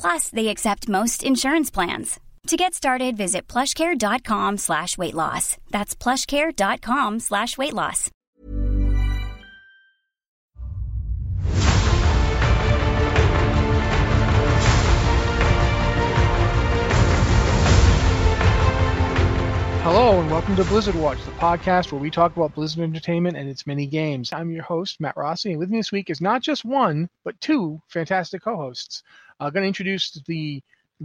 [0.00, 2.20] Plus, they accept most insurance plans.
[2.46, 5.56] To get started, visit plushcare.com slash weight loss.
[5.70, 8.10] That's plushcare.com slash weight loss.
[19.82, 23.48] Hello and welcome to Blizzard Watch, the podcast where we talk about Blizzard Entertainment and
[23.48, 24.32] its many games.
[24.32, 27.40] I'm your host, Matt Rossi, and with me this week is not just one, but
[27.40, 29.04] two fantastic co-hosts.
[29.40, 30.62] I'm going to introduce the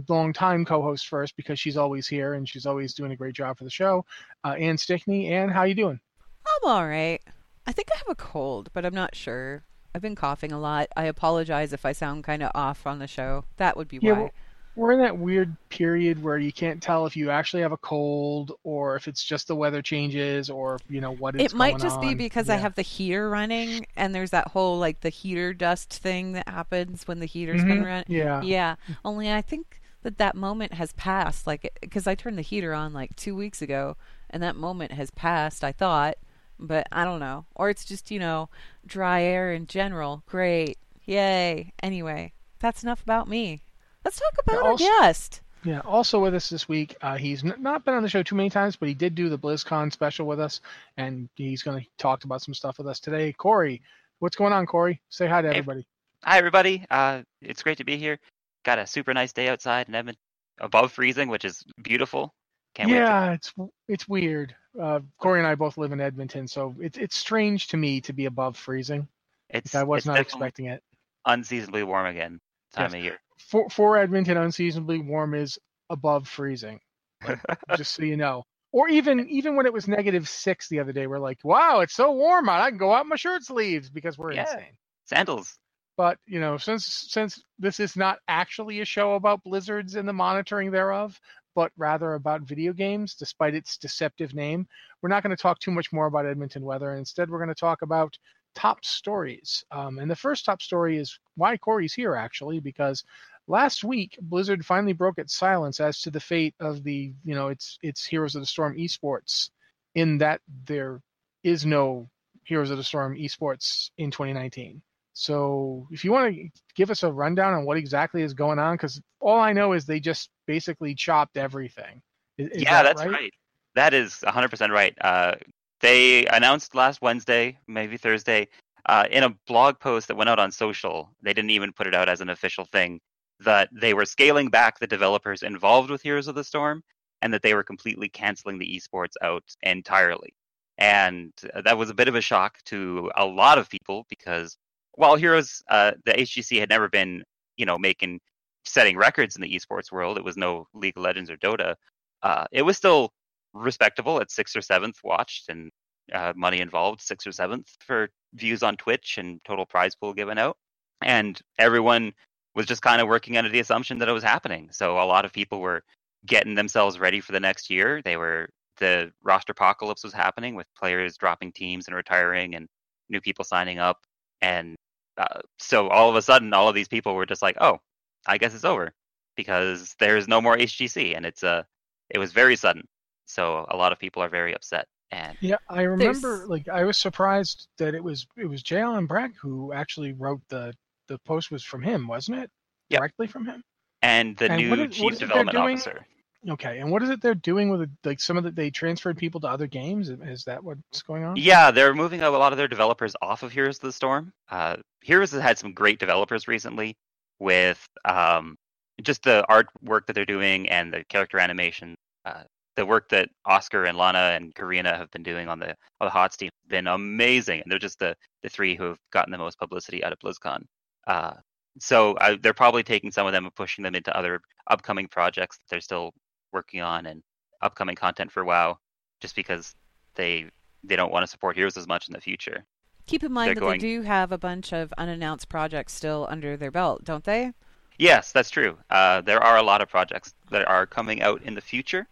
[0.08, 3.64] long-time co-host first because she's always here and she's always doing a great job for
[3.64, 4.04] the show.
[4.44, 5.28] Uh, Ann Stickney.
[5.28, 6.00] Ann, how you doing?
[6.46, 7.20] I'm all right.
[7.66, 9.64] I think I have a cold, but I'm not sure.
[9.94, 10.88] I've been coughing a lot.
[10.96, 13.44] I apologize if I sound kind of off on the show.
[13.58, 14.18] That would be Yeah, why.
[14.20, 14.30] well-
[14.74, 18.52] We're in that weird period where you can't tell if you actually have a cold
[18.64, 22.00] or if it's just the weather changes or you know what is it might just
[22.00, 22.16] be on.
[22.16, 26.32] because I have the heater running, and there's that whole like the heater dust thing
[26.32, 27.86] that happens when the heater's been Mhm.
[27.86, 28.04] run.
[28.08, 28.40] Yeah.
[28.42, 28.76] Yeah.
[29.04, 31.46] Only I think that that moment has passed.
[31.46, 33.96] Like, because I turned the heater on like two weeks ago,
[34.30, 35.62] and that moment has passed.
[35.62, 36.14] I thought,
[36.58, 37.44] but I don't know.
[37.54, 38.48] Or it's just you know
[38.86, 40.22] dry air in general.
[40.26, 41.74] Great, yay.
[41.82, 43.60] Anyway, that's enough about me.
[44.04, 45.40] Let's talk about our also- guest.
[45.64, 45.80] Yeah.
[45.84, 48.50] Also with us this week, uh, he's n- not been on the show too many
[48.50, 50.60] times, but he did do the BlizzCon special with us,
[50.96, 53.32] and he's going to talk about some stuff with us today.
[53.32, 53.80] Corey,
[54.18, 55.00] what's going on, Corey?
[55.08, 55.58] Say hi to Hey.
[55.58, 55.86] everybody.
[56.24, 56.84] Hi, everybody.
[56.90, 58.18] Uh, it's great to be here.
[58.64, 60.20] Got a super nice day outside in Edmonton,
[60.58, 62.34] above freezing, which is beautiful.
[62.74, 62.96] Can't wait.
[62.96, 63.52] yeah, it's
[63.86, 64.54] it's weird.
[64.80, 68.12] Uh, Corey and I both live in Edmonton, so it's it's strange to me to
[68.12, 69.06] be above freezing.
[69.50, 70.82] It's I was it's not expecting it.
[71.26, 72.40] unseasonably warm again.
[72.72, 72.94] Time Yes.
[72.94, 73.18] of year.
[73.48, 75.58] For for Edmonton, unseasonably warm is
[75.90, 76.80] above freezing.
[77.22, 77.40] Like,
[77.72, 78.44] just so you know.
[78.72, 81.94] Or even even when it was negative six the other day, we're like, wow, it's
[81.94, 82.60] so warm out.
[82.62, 84.44] I can go out in my shirt sleeves because we're Yeah.
[84.44, 84.76] insane.
[85.04, 85.58] Sandals.
[85.96, 90.12] But you know, since since this is not actually a show about blizzards and the
[90.12, 91.20] monitoring thereof,
[91.54, 94.66] but rather about video games, despite its deceptive name,
[95.02, 96.94] we're not going to talk too much more about Edmonton weather.
[96.96, 98.16] Instead, we're going to talk about
[98.54, 99.64] top stories.
[99.70, 103.04] Um, and the first top story is why Corey's here, actually, because
[103.46, 107.48] last week Blizzard finally broke its silence as to the fate of the, you know,
[107.48, 109.50] its its Heroes of the Storm esports,
[109.94, 111.00] in that there
[111.42, 112.08] is no
[112.44, 114.82] Heroes of the Storm esports in 2019.
[115.14, 118.74] So if you want to give us a rundown on what exactly is going on,
[118.74, 122.00] because all I know is they just basically chopped everything.
[122.38, 123.32] Is, is yeah, that that's right?
[123.74, 124.94] That is 100% right.
[125.00, 125.34] Uh,
[125.80, 128.48] they announced last Wednesday, maybe Thursday,
[128.86, 131.10] uh, in a blog post that went out on social.
[131.22, 133.00] They didn't even put it out as an official thing.
[133.44, 136.82] That they were scaling back the developers involved with Heroes of the Storm,
[137.22, 140.34] and that they were completely canceling the esports out entirely.
[140.78, 141.32] And
[141.64, 144.56] that was a bit of a shock to a lot of people because
[144.94, 147.22] while Heroes, uh, the HGC had never been,
[147.56, 148.20] you know, making
[148.64, 150.18] setting records in the esports world.
[150.18, 151.74] It was no League of Legends or Dota.
[152.22, 153.12] Uh, it was still
[153.54, 155.70] respectable at sixth or seventh watched and
[156.12, 160.38] uh, money involved, sixth or seventh for views on Twitch and total prize pool given
[160.38, 160.56] out.
[161.02, 162.12] And everyone
[162.54, 164.68] was just kind of working under the assumption that it was happening.
[164.72, 165.82] So a lot of people were
[166.26, 168.02] getting themselves ready for the next year.
[168.02, 172.66] They were the roster apocalypse was happening with players dropping teams and retiring and
[173.08, 173.98] new people signing up.
[174.40, 174.76] And
[175.18, 177.78] uh, so all of a sudden, all of these people were just like, "Oh,
[178.26, 178.92] I guess it's over,"
[179.36, 181.66] because there's no more HGC, and it's a
[182.10, 182.86] it was very sudden.
[183.26, 186.36] So a lot of people are very upset, And Yeah, I remember.
[186.38, 188.80] There's- Like, I was surprised that it was it was J.
[188.80, 190.74] Allen Brack who actually wrote the
[191.12, 192.50] the post was from him, wasn't it?
[192.88, 192.98] Yep.
[193.00, 193.62] Directly from him.
[194.02, 196.04] and the And new is- chief development officer.
[196.48, 197.90] Okay, and what is it they're doing with it?
[198.02, 200.08] Like some of the they transferred people to other games.
[200.10, 201.36] Is that what's going on?
[201.36, 204.32] Yeah, they're moving a lot of their developers off of Heroes of the Storm.
[204.50, 206.96] Uh, Heroes has had some great developers recently
[207.38, 208.56] with um,
[209.02, 211.94] just the artwork that they're doing and the character animation.
[212.24, 212.42] Uh,
[212.74, 215.68] the work that Oscar and Lana and Karina have been doing on the
[216.00, 218.98] on the HOTS team has been amazing, and they're just the the three who have
[219.12, 220.64] gotten the most publicity out of BlizzCon.
[221.06, 221.34] Uh,
[221.78, 225.56] so uh, they're probably taking some of them and pushing them into other upcoming projects
[225.58, 226.12] that they're still
[226.52, 227.22] working on and
[227.62, 228.78] upcoming content for WoW,
[229.20, 229.74] just because
[230.14, 230.46] they
[230.84, 232.64] they don't want to support Heroes as much in the future.
[233.06, 236.26] Keep in mind They're that going- they do have a bunch of unannounced projects still
[236.28, 237.52] under their belt, don't they?
[237.98, 238.78] Yes, that's true.
[238.90, 242.08] Uh, there are a lot of projects that are coming out in the future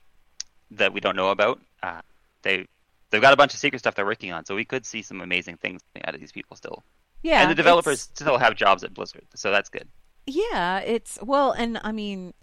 [0.70, 1.60] that we don't know about.
[1.82, 2.00] Uh,
[2.42, 2.66] they
[3.10, 5.20] they've got a bunch of secret stuff they're working on, so we could see some
[5.20, 6.84] amazing things coming out of these people still.
[7.22, 7.42] Yeah.
[7.42, 9.88] and the developers it's- still have jobs at Blizzard, so that's good.
[10.26, 12.34] Yeah, it's well, and I mean,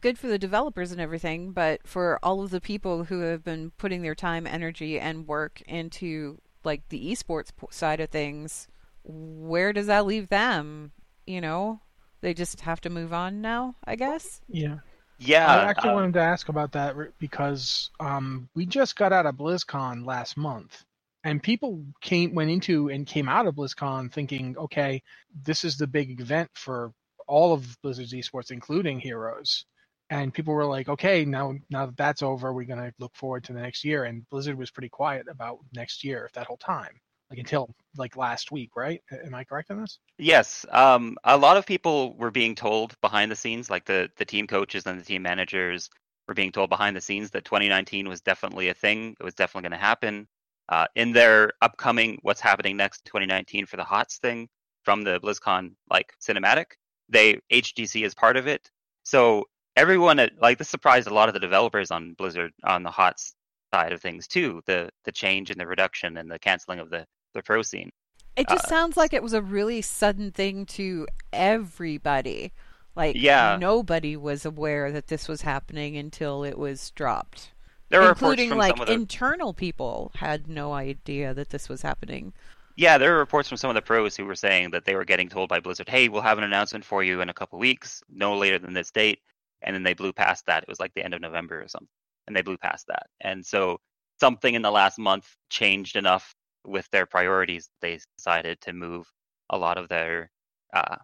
[0.00, 3.72] good for the developers and everything, but for all of the people who have been
[3.72, 8.66] putting their time, energy, and work into like the esports side of things,
[9.02, 10.92] where does that leave them?
[11.26, 11.80] You know,
[12.20, 14.40] they just have to move on now, I guess.
[14.48, 14.76] Yeah.
[15.18, 19.26] Yeah, I actually uh, wanted to ask about that because um, we just got out
[19.26, 20.84] of BlizzCon last month,
[21.24, 25.02] and people came went into and came out of BlizzCon thinking, okay,
[25.42, 26.92] this is the big event for
[27.26, 29.64] all of Blizzard's esports, including Heroes.
[30.10, 33.54] And people were like, okay, now now that that's over, we're gonna look forward to
[33.54, 34.04] the next year.
[34.04, 37.00] And Blizzard was pretty quiet about next year that whole time,
[37.30, 39.00] like until like last week, right?
[39.10, 39.98] Am I correct on this?
[40.18, 44.26] Yes, um, a lot of people were being told behind the scenes, like the the
[44.26, 45.88] team coaches and the team managers
[46.28, 49.16] were being told behind the scenes that 2019 was definitely a thing.
[49.18, 50.28] It was definitely going to happen.
[50.68, 54.48] Uh, in their upcoming "What's Happening Next" 2019 for the HOTS thing
[54.82, 56.66] from the BlizzCon like cinematic,
[57.08, 58.70] they HGC is part of it.
[59.04, 59.44] So
[59.76, 63.34] everyone at like this surprised a lot of the developers on Blizzard on the HOTS
[63.72, 64.62] side of things too.
[64.66, 67.90] The the change and the reduction and the canceling of the the pro scene.
[68.36, 72.52] It just Uh, sounds like it was a really sudden thing to everybody.
[72.94, 73.60] Like Yeah.
[73.60, 77.50] nobody was aware that this was happening until it was dropped.
[77.94, 81.68] There including reports from like some of the internal people had no idea that this
[81.68, 82.32] was happening.
[82.76, 85.04] Yeah, there were reports from some of the pros who were saying that they were
[85.04, 88.02] getting told by Blizzard, "Hey, we'll have an announcement for you in a couple weeks,
[88.08, 89.20] no later than this date,"
[89.62, 90.64] and then they blew past that.
[90.64, 91.88] It was like the end of November or something,
[92.26, 93.06] and they blew past that.
[93.20, 93.80] And so
[94.18, 97.68] something in the last month changed enough with their priorities.
[97.80, 99.06] They decided to move
[99.50, 100.30] a lot of their
[100.72, 100.96] uh,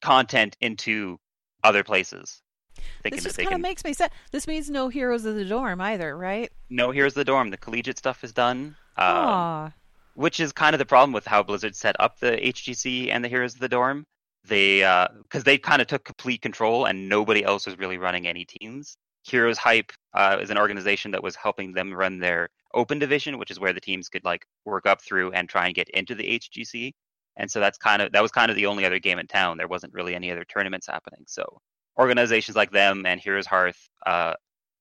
[0.00, 1.18] content into
[1.62, 2.40] other places,
[3.02, 4.10] this just kind of makes me sad.
[4.30, 6.50] This means no heroes of the dorm either, right?
[6.68, 7.50] No, here's the dorm.
[7.50, 8.76] The collegiate stuff is done.
[8.96, 9.72] Um,
[10.14, 13.28] which is kind of the problem with how Blizzard set up the HGC and the
[13.28, 14.04] Heroes of the Dorm.
[14.44, 14.80] They
[15.22, 18.96] because they kind of took complete control and nobody else was really running any teams.
[19.22, 23.50] Heroes Hype uh, is an organization that was helping them run their open division, which
[23.50, 26.38] is where the teams could like work up through and try and get into the
[26.38, 26.92] HGC.
[27.36, 29.56] And so that's kind of that was kind of the only other game in town.
[29.56, 31.24] There wasn't really any other tournaments happening.
[31.26, 31.60] So
[32.00, 34.32] organizations like them and Heroes Hearth uh,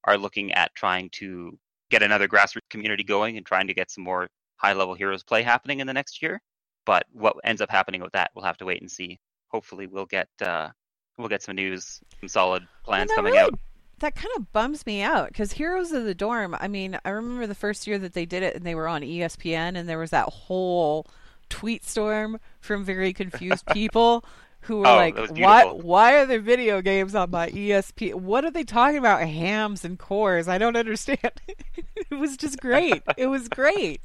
[0.05, 4.05] are looking at trying to get another grassroots community going and trying to get some
[4.05, 6.41] more high level heroes play happening in the next year.
[6.85, 9.19] But what ends up happening with that, we'll have to wait and see.
[9.49, 10.69] Hopefully, we'll get uh,
[11.17, 13.59] we'll get some news, some solid plans coming really- out.
[13.99, 16.55] That kind of bums me out because Heroes of the Dorm.
[16.57, 19.01] I mean, I remember the first year that they did it and they were on
[19.01, 21.05] ESPN, and there was that whole
[21.49, 24.23] tweet storm from very confused people
[24.61, 25.65] who were Oh, like, "Why?
[25.65, 28.13] Why are there video games on my ESP?
[28.13, 29.21] What are they talking about?
[29.21, 30.47] Hams and cores?
[30.47, 31.31] I don't understand."
[31.77, 33.01] it was just great.
[33.17, 34.01] it was great.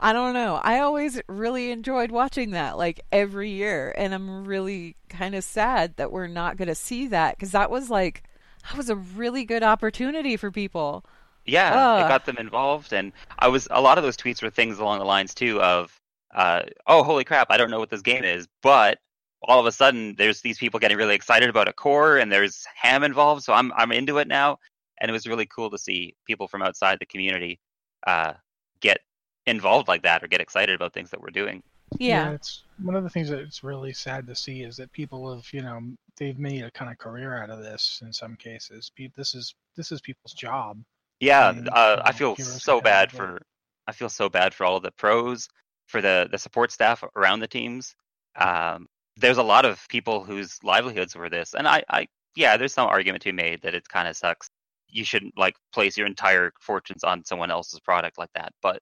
[0.00, 0.60] I don't know.
[0.62, 5.96] I always really enjoyed watching that, like every year, and I'm really kind of sad
[5.96, 8.22] that we're not going to see that because that was like
[8.68, 11.04] that was a really good opportunity for people.
[11.46, 12.04] Yeah, Ugh.
[12.04, 14.98] it got them involved, and I was a lot of those tweets were things along
[15.00, 15.98] the lines too of,
[16.34, 17.48] uh, "Oh, holy crap!
[17.50, 18.98] I don't know what this game is," but
[19.42, 22.66] all of a sudden there's these people getting really excited about a core, and there's
[22.74, 24.58] ham involved, so I'm I'm into it now,
[25.00, 27.60] and it was really cool to see people from outside the community
[28.06, 28.34] uh,
[28.80, 28.98] get
[29.46, 31.62] involved like that or get excited about things that we're doing.
[31.98, 32.32] Yeah.
[32.32, 35.46] it's one of the things that it's really sad to see is that people have,
[35.52, 35.80] you know,
[36.18, 38.90] they've made a kind of career out of this in some cases.
[39.16, 40.78] This is this is people's job.
[41.20, 43.42] Yeah, and, uh, I you know, feel so bad have, for
[43.86, 45.48] I feel so bad for all of the pros,
[45.86, 47.94] for the the support staff around the teams.
[48.36, 48.86] Um,
[49.18, 52.88] there's a lot of people whose livelihoods were this, and I, I yeah, there's some
[52.88, 54.48] argument to be made that it kind of sucks
[54.90, 58.52] you shouldn't like place your entire fortunes on someone else's product like that.
[58.62, 58.80] But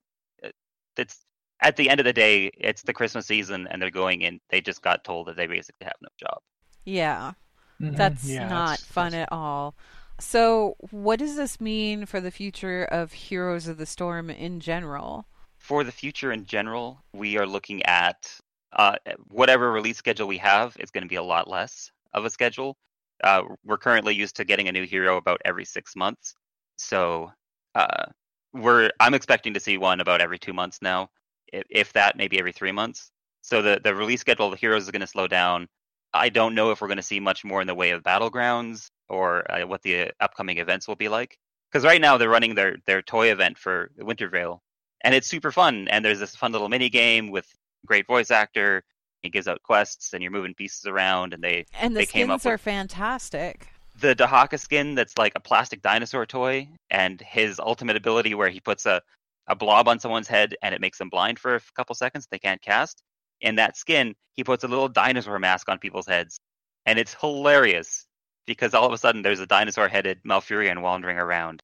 [0.97, 1.25] it's
[1.61, 4.39] at the end of the day, it's the Christmas season, and they're going in.
[4.51, 6.39] They just got told that they basically have no job.
[6.85, 7.33] Yeah,
[7.81, 7.97] Mhm.
[7.97, 9.75] that's Yeah, not that's- fun that's- at all.
[10.21, 15.27] So, what does this mean for the future of Heroes of the Storm in general?
[15.59, 18.39] For the future in general, we are looking at
[18.77, 18.97] uh,
[19.29, 22.77] whatever release schedule we have is going to be a lot less of a schedule.
[23.25, 26.35] Uh, we're currently used to getting a new hero about every six months,
[26.77, 27.33] so
[27.75, 28.05] uh,
[28.53, 31.09] we're I'm expecting to see one about every two months now,
[31.53, 33.11] if, if that, maybe every three months.
[33.43, 35.69] So the the release schedule of the heroes is going to slow down.
[36.13, 38.91] I don't know if we're going to see much more in the way of battlegrounds
[39.09, 41.39] or uh, what the upcoming events will be like.
[41.71, 44.63] Because right now they're running their their toy event for Winter Veil,
[45.03, 45.89] and it's super fun.
[45.89, 47.47] And there's this fun little mini game with
[47.87, 48.85] great voice actor.
[49.23, 51.33] He gives out quests, and you're moving pieces around.
[51.35, 53.69] And they And the they came up skins are with fantastic.
[53.99, 58.61] the Dehaka skin that's like a plastic dinosaur toy, and his ultimate ability where he
[58.61, 59.01] puts a
[59.49, 62.27] a blob on someone's head and it makes them blind for a couple seconds.
[62.31, 63.03] They can't cast.
[63.41, 66.41] In that skin, he puts a little dinosaur mask on people's heads,
[66.85, 68.07] and it's hilarious
[68.47, 71.63] because all of a sudden there's a dinosaur-headed Malfurion wandering around.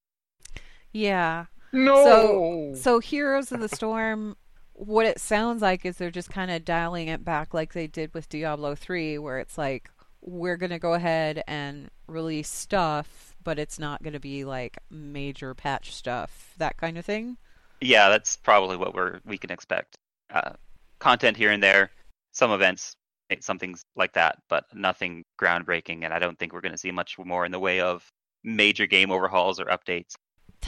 [0.93, 1.47] Yeah.
[1.73, 2.05] No.
[2.05, 4.37] So, so Heroes of the Storm,
[4.87, 8.13] what it sounds like is they're just kind of dialing it back like they did
[8.15, 13.59] with Diablo 3, where it's like, we're going to go ahead and release stuff, but
[13.59, 17.37] it's not going to be like major patch stuff, that kind of thing.
[17.81, 19.95] Yeah, that's probably what we're we can expect.
[20.33, 20.53] Uh,
[20.99, 21.91] content here and there,
[22.33, 22.95] some events,
[23.31, 26.05] eh, some things like that, but nothing groundbreaking.
[26.05, 28.09] And I don't think we're going to see much more in the way of
[28.43, 30.15] major game overhauls or updates.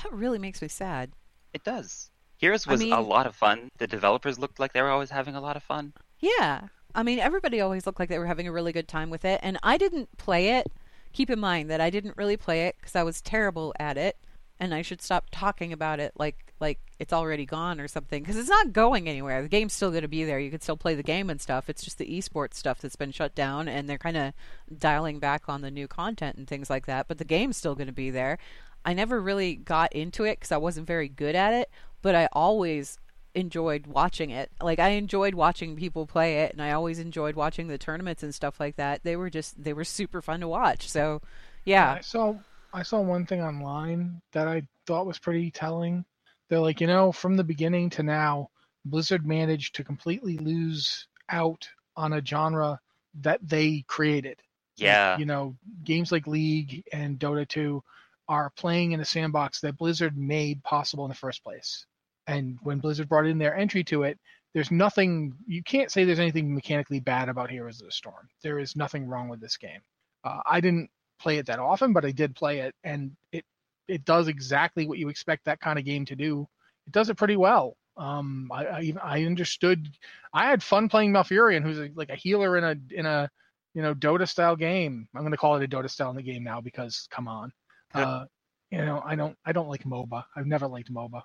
[0.03, 1.13] That really makes me sad.
[1.53, 2.11] It does.
[2.37, 3.69] Heroes I was a lot of fun.
[3.79, 5.93] The developers looked like they were always having a lot of fun.
[6.21, 6.69] Yeah.
[6.95, 9.41] I mean, everybody always looked like they were having a really good time with it.
[9.43, 10.71] And I didn't play it.
[11.13, 14.17] Keep in mind that I didn't really play it because I was terrible at it.
[14.61, 18.37] And I should stop talking about it like like it's already gone or something because
[18.37, 19.43] it's not going anywhere.
[19.43, 20.39] The game's still going to be there.
[20.39, 21.69] You can still play the game and stuff.
[21.69, 24.33] It's just the esports stuff that's been shut down, and they're kind of
[24.77, 27.09] dialing back on the new content and things like that.
[27.09, 28.39] But the game's still going to be there.
[28.85, 31.71] I never really got into it because I wasn't very good at it,
[32.05, 32.99] but I always
[33.35, 34.53] enjoyed watching it.
[34.61, 38.35] Like I enjoyed watching people play it and I always enjoyed watching the tournaments and
[38.35, 39.03] stuff like that.
[39.03, 40.89] They were just they were super fun to watch.
[40.89, 41.23] So,
[41.65, 41.95] yeah.
[41.95, 42.35] I saw
[42.75, 46.05] I saw one thing online that I thought was pretty telling.
[46.51, 48.51] They're like, you know, from the beginning to now,
[48.85, 52.79] Blizzard managed to completely lose out on a genre
[53.23, 54.41] that they created.
[54.77, 55.17] Yeah.
[55.17, 57.83] you know, games like League and Dota 2
[58.29, 61.87] are playing in a sandbox that Blizzard made possible in the first place.
[62.27, 64.19] And when Blizzard brought in their entry to it,
[64.55, 68.29] there's nothing you can't say there's anything mechanically bad about Heroes of the Storm.
[68.43, 69.81] There is nothing wrong with this game.
[70.23, 73.45] Uh, I didn't play it that often, but I did play it, and it
[73.89, 76.49] it does exactly what you expect that kind of game to do.
[76.87, 77.77] It does it pretty well.
[77.97, 79.89] Um, I I, even- I understood.
[80.33, 83.29] I had fun playing Malfurion, who's a, like a healer in a in a
[83.75, 85.09] you know Dota style game.
[85.15, 87.53] I'm going to call it a Dota style in the game now because come on,
[87.95, 88.03] Yeah.
[88.09, 88.25] uh,
[88.71, 90.25] you know I don't I don't like MOBA.
[90.37, 91.23] I've never liked MOBA.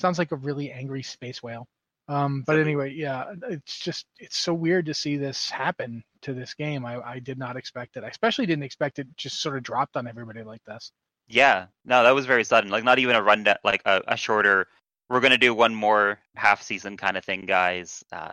[0.00, 1.68] Ugh, sounds like a really angry space whale.
[2.08, 6.54] Um, but anyway, yeah, it's just it's so weird to see this happen to this
[6.54, 6.84] game.
[6.84, 8.02] I, I did not expect it.
[8.02, 10.90] I especially didn't expect it just sort of dropped on everybody like this.
[11.28, 11.66] Yeah.
[11.84, 12.70] No, that was very sudden.
[12.70, 14.66] Like not even a rundown, like a, a shorter.
[15.08, 18.32] We're gonna do one more half season kind of thing, guys, uh,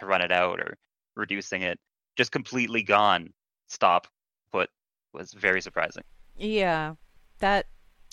[0.00, 0.78] to run it out or
[1.14, 1.78] reducing it.
[2.16, 3.34] Just completely gone.
[3.68, 4.06] Stop.
[4.52, 4.70] Put
[5.12, 6.04] was very surprising.
[6.34, 6.94] Yeah.
[7.40, 7.66] That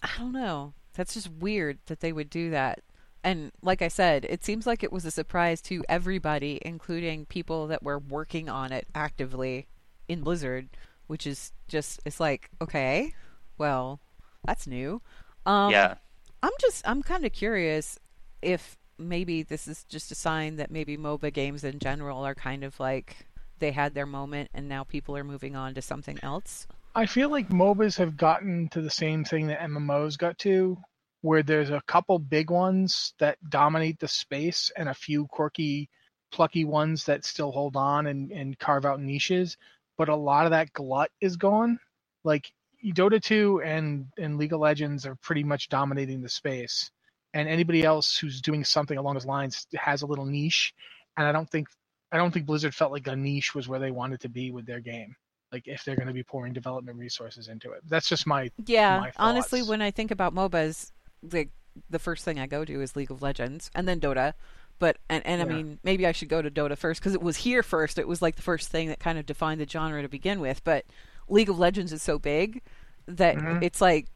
[0.03, 0.73] I don't know.
[0.93, 2.81] That's just weird that they would do that.
[3.25, 7.65] And like I said, it seems like it was a surprise to everybody, including people
[7.67, 9.65] that were working on it actively
[10.07, 10.69] in Blizzard,
[11.07, 13.15] which is just it's like, okay,
[13.57, 13.99] well,
[14.45, 15.01] that's new.
[15.47, 15.95] Um yeah.
[16.43, 17.97] I'm just I'm kind of curious
[18.43, 22.63] if maybe this is just a sign that maybe MOBA games in general are kind
[22.63, 23.25] of like
[23.57, 26.67] they had their moment and now people are moving on to something else.
[26.93, 30.77] I feel like MOBAs have gotten to the same thing that MMOs got to,
[31.25, 35.89] where there's a couple big ones that dominate the space and a few quirky,
[36.31, 39.57] plucky ones that still hold on and, and carve out niches.
[39.97, 41.79] But a lot of that glut is gone.
[42.23, 42.51] Like
[42.85, 46.91] Dota 2 and, and League of Legends are pretty much dominating the space.
[47.33, 50.75] And anybody else who's doing something along those lines has a little niche.
[51.17, 51.67] And I don't think
[52.11, 54.67] I don't think Blizzard felt like a niche was where they wanted to be with
[54.67, 55.15] their game
[55.51, 57.81] like if they're going to be pouring development resources into it.
[57.87, 60.91] That's just my Yeah, my honestly, when I think about MOBAs,
[61.29, 61.49] the
[61.89, 64.33] the first thing I go to is League of Legends and then Dota.
[64.79, 67.37] But and, and I mean, maybe I should go to Dota first because it was
[67.37, 67.97] here first.
[67.97, 70.63] It was like the first thing that kind of defined the genre to begin with.
[70.65, 70.85] But
[71.29, 72.61] League of Legends is so big
[73.07, 73.63] that Mhm.
[73.63, 74.07] it's like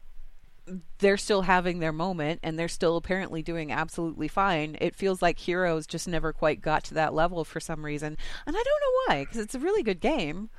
[0.98, 4.76] they're still having their moment and they're still apparently doing absolutely fine.
[4.80, 8.16] It feels like Heroes just never quite got to that level for some reason.
[8.46, 10.50] And I don't know why, because it's a really good game.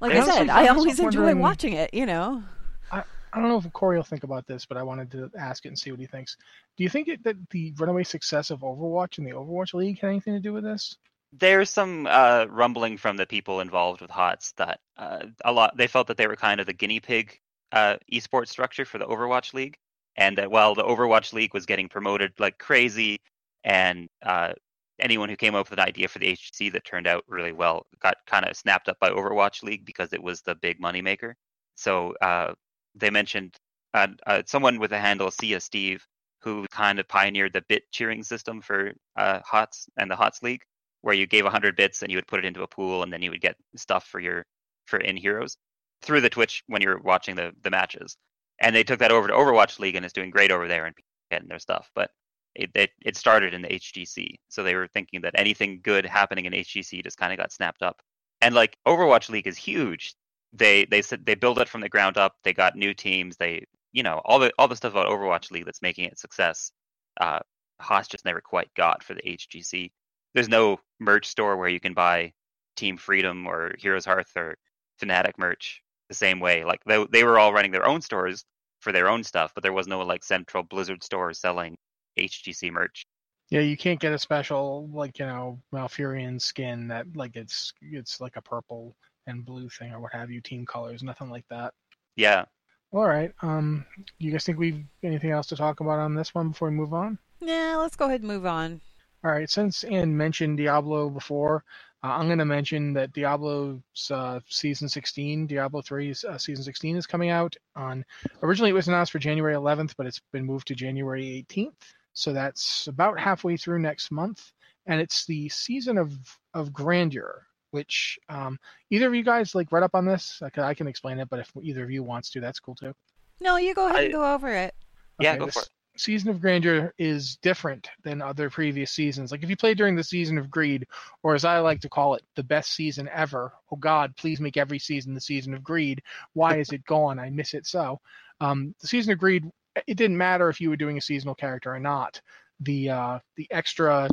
[0.00, 2.44] Like I said, I always enjoy watching it, you know.
[2.92, 3.02] I,
[3.38, 5.68] I don't know if Corey will think about this, but I wanted to ask it
[5.68, 6.36] and see what he thinks.
[6.76, 10.08] Do you think it, that the runaway success of Overwatch and the Overwatch League had
[10.08, 10.96] anything to do with this?
[11.32, 15.86] There's some uh, rumbling from the people involved with HOTS that uh, a lot they
[15.86, 17.38] felt that they were kind of the guinea pig
[17.70, 19.76] uh, esports structure for the Overwatch League,
[20.16, 23.20] and that while the Overwatch League was getting promoted like crazy,
[23.62, 24.52] and uh,
[24.98, 27.86] anyone who came up with an idea for the HGC that turned out really well
[28.00, 31.34] got kind of snapped up by Overwatch League because it was the big moneymaker.
[31.76, 32.54] So uh,
[32.94, 33.56] they mentioned
[33.94, 36.06] uh, uh, someone with a handle Sia Steve
[36.40, 40.62] who kind of pioneered the bit cheering system for uh, HOTS and the HOTS League,
[41.02, 43.22] where you gave 100 bits and you would put it into a pool and then
[43.22, 44.44] you would get stuff for your
[44.86, 45.56] for in heroes
[46.02, 48.16] through the Twitch when you're watching the the matches.
[48.60, 50.94] And they took that over to Overwatch League and it's doing great over there and
[51.30, 51.90] getting their stuff.
[51.94, 52.10] But
[52.54, 56.44] it, it, it started in the HGC, so they were thinking that anything good happening
[56.46, 58.00] in HGC just kind of got snapped up.
[58.40, 60.14] And like Overwatch League is huge.
[60.52, 62.36] They they said they build it from the ground up.
[62.44, 63.36] They got new teams.
[63.36, 66.72] They you know all the all the stuff about Overwatch League that's making it success.
[67.20, 67.40] Uh,
[67.80, 69.90] Haas just never quite got for the HGC.
[70.34, 72.32] There's no merch store where you can buy
[72.76, 74.56] Team Freedom or Heroes Hearth or
[75.02, 76.64] Fnatic merch the same way.
[76.64, 78.44] Like they they were all running their own stores
[78.80, 81.76] for their own stuff, but there was no like central Blizzard store selling
[82.18, 83.06] HGC merch.
[83.50, 88.20] Yeah, you can't get a special like you know Malfurion skin that like it's it's
[88.20, 88.94] like a purple
[89.28, 91.72] and blue thing or what have you, team colors, nothing like that.
[92.16, 92.46] Yeah.
[92.92, 93.32] All right.
[93.42, 96.70] Um, do you guys think we've anything else to talk about on this one before
[96.70, 97.18] we move on?
[97.40, 98.80] Yeah, let's go ahead and move on.
[99.22, 99.48] All right.
[99.48, 101.64] Since Anne mentioned Diablo before,
[102.02, 106.96] uh, I'm going to mention that Diablo's uh, season 16, Diablo 3's uh, season 16
[106.96, 108.04] is coming out on.
[108.42, 111.72] Originally, it was announced for January 11th, but it's been moved to January 18th.
[112.12, 114.52] So that's about halfway through next month,
[114.86, 116.12] and it's the season of
[116.52, 117.46] of grandeur.
[117.78, 118.58] Which um,
[118.90, 120.42] either of you guys like read up on this?
[120.42, 122.74] I can, I can explain it, but if either of you wants to, that's cool
[122.74, 122.92] too.
[123.40, 124.74] No, you go ahead I, and go over it.
[125.20, 125.70] Yeah, okay, go for it.
[125.96, 129.30] Season of Grandeur is different than other previous seasons.
[129.30, 130.88] Like if you play during the season of Greed,
[131.22, 133.52] or as I like to call it, the best season ever.
[133.70, 136.02] Oh God, please make every season the season of Greed.
[136.32, 137.20] Why is it gone?
[137.20, 138.00] I miss it so.
[138.40, 139.48] Um, the season of Greed,
[139.86, 142.20] it didn't matter if you were doing a seasonal character or not.
[142.58, 144.08] The uh, the extra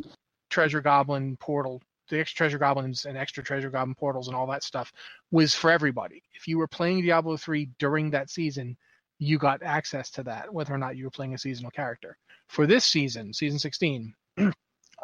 [0.51, 4.63] treasure goblin portal, the extra treasure goblins and extra treasure goblin portals and all that
[4.63, 4.91] stuff
[5.31, 6.23] was for everybody.
[6.33, 8.77] If you were playing Diablo 3 during that season,
[9.19, 12.17] you got access to that, whether or not you were playing a seasonal character.
[12.47, 14.13] For this season, season 16,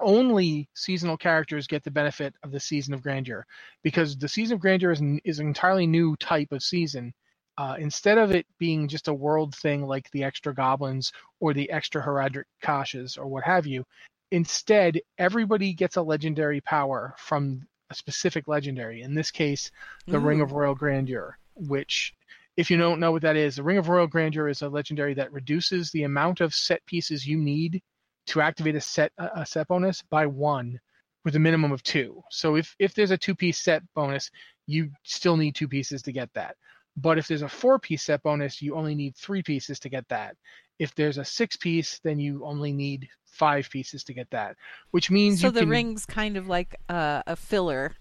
[0.01, 3.45] only seasonal characters get the benefit of the season of grandeur
[3.83, 7.13] because the season of grandeur is, is an entirely new type of season.
[7.57, 11.69] Uh, instead of it being just a world thing like the extra goblins or the
[11.69, 13.83] extra Horadric caches or what have you,
[14.31, 19.01] instead everybody gets a legendary power from a specific legendary.
[19.01, 19.71] In this case,
[20.07, 20.21] the Ooh.
[20.21, 20.53] Ring of mm.
[20.53, 22.13] Royal Grandeur, which
[22.57, 25.13] if you don't know what that is, the Ring of Royal Grandeur is a legendary
[25.15, 27.81] that reduces the amount of set pieces you need
[28.27, 30.79] to activate a set a set bonus by one
[31.23, 32.21] with a minimum of two.
[32.29, 34.31] So if if there's a two piece set bonus,
[34.67, 36.55] you still need two pieces to get that.
[36.97, 40.07] But if there's a four piece set bonus, you only need three pieces to get
[40.09, 40.35] that.
[40.79, 44.57] If there's a six piece, then you only need five pieces to get that.
[44.91, 47.95] Which means so the can, ring's kind of like a, a filler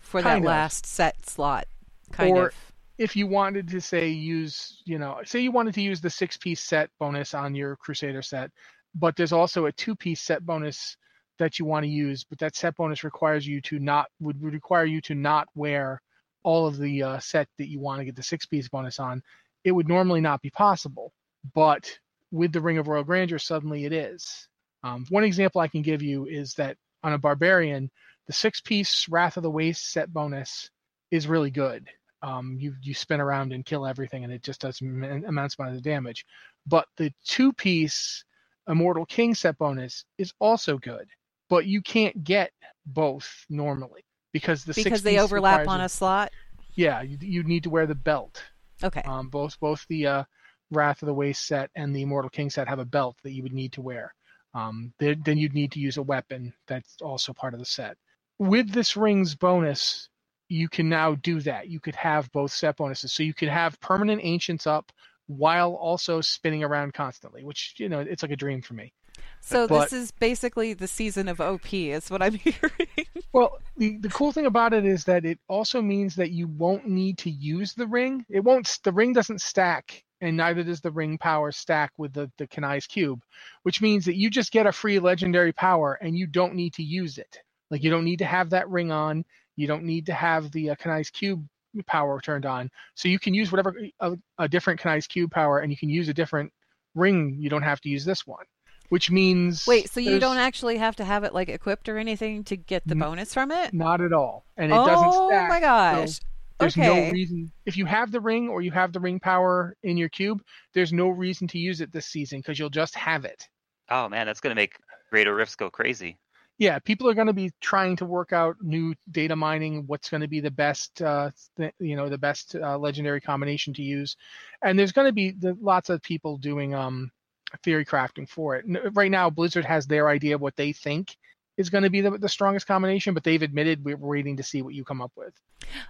[0.00, 0.44] for that of.
[0.44, 1.66] last set slot,
[2.12, 2.54] kind or, of
[2.98, 6.36] if you wanted to say use, you know, say you wanted to use the six
[6.36, 8.50] piece set bonus on your Crusader set,
[8.94, 10.96] but there's also a two piece set bonus
[11.38, 14.84] that you want to use, but that set bonus requires you to not would require
[14.84, 16.02] you to not wear
[16.42, 19.22] all of the uh, set that you want to get the six piece bonus on.
[19.64, 21.12] It would normally not be possible,
[21.54, 21.90] but
[22.30, 24.48] with the Ring of Royal Grandeur, suddenly it is.
[24.82, 27.90] Um, one example I can give you is that on a barbarian,
[28.26, 30.70] the six piece Wrath of the Waste set bonus
[31.10, 31.88] is really good
[32.22, 35.82] um, you you spin around and kill everything, and it just does immense amount of
[35.82, 36.26] damage.
[36.66, 38.24] But the two piece
[38.68, 41.08] Immortal King set bonus is also good,
[41.48, 42.52] but you can't get
[42.86, 46.32] both normally because the because they overlap on a slot.
[46.74, 48.42] Yeah, you, you need to wear the belt.
[48.82, 49.02] Okay.
[49.02, 50.24] Um, both both the uh,
[50.70, 53.42] Wrath of the Waste set and the Immortal King set have a belt that you
[53.42, 54.14] would need to wear.
[54.54, 57.96] Um, then, then you'd need to use a weapon that's also part of the set.
[58.38, 60.08] With this ring's bonus,
[60.48, 61.68] you can now do that.
[61.68, 63.12] You could have both set bonuses.
[63.12, 64.90] So you could have permanent ancients up
[65.26, 68.92] while also spinning around constantly, which, you know, it's like a dream for me.
[69.40, 73.06] So but, this is basically the season of OP, is what I'm hearing.
[73.32, 76.86] well, the, the cool thing about it is that it also means that you won't
[76.86, 78.24] need to use the ring.
[78.28, 78.78] It won't.
[78.84, 82.86] The ring doesn't stack and neither does the ring power stack with the the Kanai's
[82.86, 83.22] cube,
[83.62, 86.82] which means that you just get a free legendary power and you don't need to
[86.82, 87.38] use it.
[87.70, 89.24] Like you don't need to have that ring on.
[89.56, 91.46] You don't need to have the uh, Kanai's cube
[91.86, 92.70] power turned on.
[92.94, 96.08] So you can use whatever a, a different Kanai's cube power, and you can use
[96.08, 96.52] a different
[96.94, 97.36] ring.
[97.38, 98.44] You don't have to use this one,
[98.90, 102.44] which means Wait, so you don't actually have to have it like equipped or anything
[102.44, 103.72] to get the N- bonus from it?
[103.72, 105.48] not at all, and it oh doesn't stack.
[105.48, 106.20] my so gosh.
[106.58, 107.06] there's okay.
[107.06, 110.10] no reason if you have the ring or you have the ring power in your
[110.10, 110.42] cube.
[110.74, 113.48] There's no reason to use it this season because you'll just have it.
[113.88, 114.76] Oh man, that's gonna make
[115.10, 116.18] Greater Rifts go crazy.
[116.58, 120.20] yeah, people are going to be trying to work out new data mining, what's going
[120.20, 124.14] to be the best, uh, th- you know, the best uh, legendary combination to use,
[124.62, 127.10] and there's going to be the, lots of people doing um,
[127.58, 128.64] theory crafting for it.
[128.94, 131.16] Right now, Blizzard has their idea of what they think
[131.56, 134.62] is going to be the, the strongest combination, but they've admitted we're waiting to see
[134.62, 135.34] what you come up with.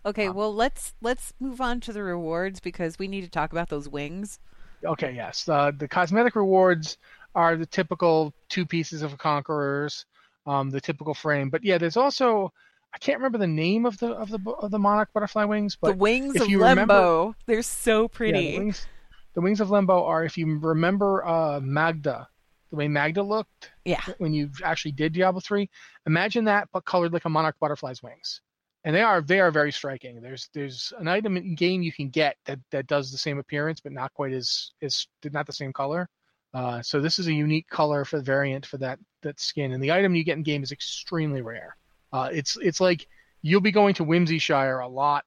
[0.05, 3.53] Okay, um, well let's let's move on to the rewards because we need to talk
[3.53, 4.41] about those wings.
[4.85, 6.97] Okay, yes, uh, the cosmetic rewards
[7.35, 10.07] are the typical two pieces of conquerors,
[10.47, 12.53] um, the typical frame, but yeah, there's also
[12.93, 15.93] I can't remember the name of the of the of the monarch butterfly wings, but
[15.93, 16.59] the wings if of Lempo.
[16.71, 18.53] remember- They're so Yeah, pretty.
[18.53, 18.87] the wings,
[19.35, 22.29] the wings of Lempo are if you remember uh, Magda,
[22.71, 24.01] the way Magda looked Yeah.
[24.19, 25.69] when you actually did Diablo three.
[26.07, 28.41] Imagine that, but colored like a monarch butterfly's wings,
[28.85, 30.21] and they are they are very striking.
[30.21, 33.81] There's there's an item in game you can get that that does the same appearance,
[33.81, 36.09] but not quite as as not the same color.
[36.53, 39.83] Uh, so this is a unique color for the variant for that that skin, and
[39.83, 41.77] the item you get in game is extremely rare.
[42.13, 43.07] Uh, it's it's like
[43.43, 45.25] you'll be going to Whimsyshire a lot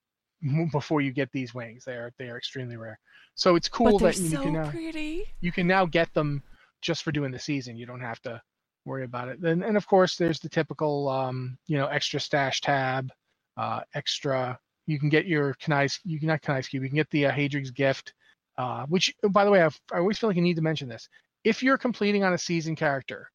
[0.72, 1.84] before you get these wings.
[1.86, 3.00] They are they are extremely rare.
[3.36, 5.24] So it's cool that you so can now, pretty.
[5.42, 6.44] you can now get them
[6.82, 7.78] just for doing the season.
[7.78, 8.42] You don't have to
[8.86, 9.40] worry about it.
[9.40, 13.12] And and of course there's the typical um, you know extra stash tab,
[13.58, 14.60] uh, extra.
[14.86, 16.84] You can get your Kanai's you can not Kanai's cube.
[16.84, 18.14] You can get the uh, Haedrig's gift,
[18.58, 21.08] uh, which by the way I've, I always feel like you need to mention this.
[21.44, 23.30] If you're completing on a season character,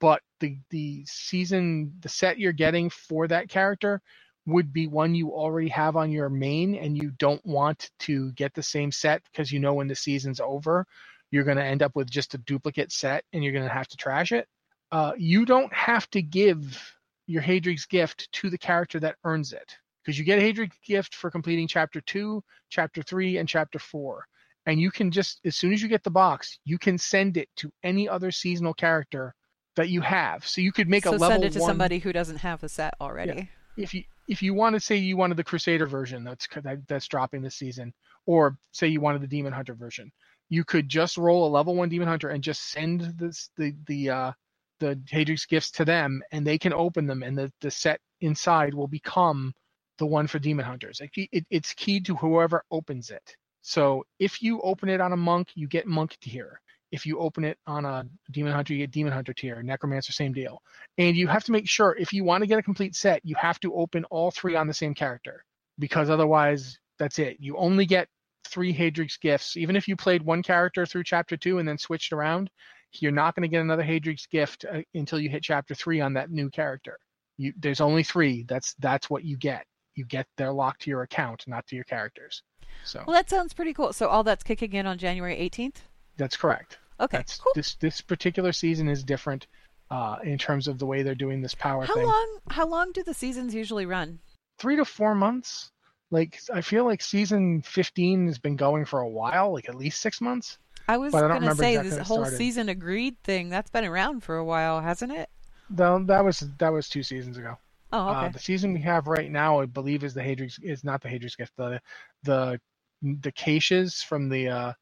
[0.00, 4.00] but the the season the set you're getting for that character
[4.46, 8.52] would be one you already have on your main and you don't want to get
[8.54, 10.86] the same set because you know when the season's over
[11.30, 13.88] you're going to end up with just a duplicate set and you're going to have
[13.88, 14.46] to trash it.
[14.92, 16.94] Uh, you don't have to give
[17.26, 21.14] your Haedrig's gift to the character that earns it because you get a Haedrig's gift
[21.14, 24.24] for completing chapter 2 chapter 3 and chapter 4
[24.66, 27.48] and you can just as soon as you get the box you can send it
[27.56, 29.34] to any other seasonal character
[29.76, 30.46] that you have.
[30.46, 32.60] So you could make so a level send it to one, somebody who doesn't have
[32.60, 33.50] the set already.
[33.76, 37.08] if you if you want to say you wanted the Crusader version that's that, that's
[37.08, 37.92] dropping this season,
[38.26, 40.10] or say you wanted the Demon Hunter version,
[40.48, 44.10] you could just roll a level one Demon Hunter and just send this the the
[44.10, 44.32] uh,
[44.80, 48.74] the Haedrig's gifts to them, and they can open them, and the the set inside
[48.74, 49.52] will become
[49.98, 51.00] the one for Demon Hunters.
[51.00, 53.36] It, it, it's keyed to whoever opens it.
[53.62, 56.60] So if you open it on a monk, you get monk tier.
[56.94, 59.60] If you open it on a demon hunter, you get demon hunter tier.
[59.64, 60.62] Necromancer, same deal.
[60.96, 63.34] And you have to make sure if you want to get a complete set, you
[63.34, 65.44] have to open all three on the same character
[65.80, 67.36] because otherwise, that's it.
[67.40, 68.06] You only get
[68.46, 69.56] three Haedrig's gifts.
[69.56, 72.48] Even if you played one character through chapter two and then switched around,
[72.92, 76.14] you're not going to get another Haedrig's gift uh, until you hit chapter three on
[76.14, 76.96] that new character.
[77.38, 78.44] You, there's only three.
[78.48, 79.66] That's that's what you get.
[79.96, 82.44] You get they're locked to your account, not to your characters.
[82.84, 83.92] So Well, that sounds pretty cool.
[83.92, 85.76] So all that's kicking in on January 18th.
[86.16, 86.78] that's correct.
[87.00, 87.52] Okay, That's cool.
[87.54, 89.46] this this particular season is different
[89.90, 92.06] uh, in terms of the way they're doing this power How thing.
[92.06, 92.38] long?
[92.50, 94.20] How long do the seasons usually run?
[94.58, 95.70] Three to four months.
[96.10, 100.00] Like I feel like season 15 has been going for a while, like at least
[100.00, 100.58] six months.
[100.86, 104.36] I was don't gonna say exactly this whole season agreed thing that's been around for
[104.36, 105.28] a while, hasn't it?
[105.70, 107.56] Though that was that was two seasons ago.
[107.92, 108.26] Oh, okay.
[108.26, 111.08] Uh, the season we have right now, I believe, is the Haedrig's is not the
[111.08, 111.52] Haedrig's gift.
[111.56, 111.80] The
[112.22, 112.60] the
[113.02, 114.72] the caches from the uh,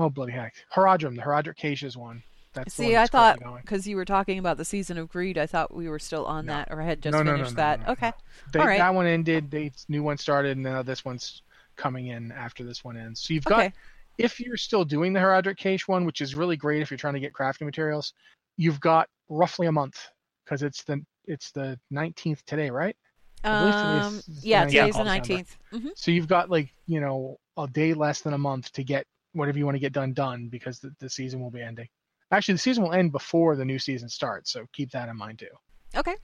[0.00, 2.22] oh bloody heck, Herodrum, the Horadric caches one.
[2.52, 5.72] That's See, I thought because you were talking about the season of greed, I thought
[5.72, 6.54] we were still on No.
[6.54, 7.88] that, or I had just No, no, finished that.
[7.88, 8.12] okay,
[8.52, 8.78] They, all right.
[8.78, 9.50] That one ended.
[9.52, 11.42] The new one started, and now this one's
[11.76, 13.20] coming in after this one ends.
[13.20, 13.72] So you've got okay.
[14.18, 17.14] if you're still doing the Horadric cache one, which is really great if you're trying
[17.14, 18.14] to get crafting materials,
[18.56, 20.08] you've got roughly a month
[20.44, 22.96] because it's the it's the 19th today, right?
[23.44, 25.04] I believe today is- Um, the yeah, 19th today's the of December.
[25.04, 25.56] nineteenth.
[25.72, 29.06] hmm So you've got like you know a day less than a month to get
[29.32, 31.88] whatever you want to get done done because the, the season will be ending.
[32.32, 35.38] Actually, the season will end before the new season starts, so keep that in mind
[35.38, 35.48] too.
[35.96, 36.14] Okay,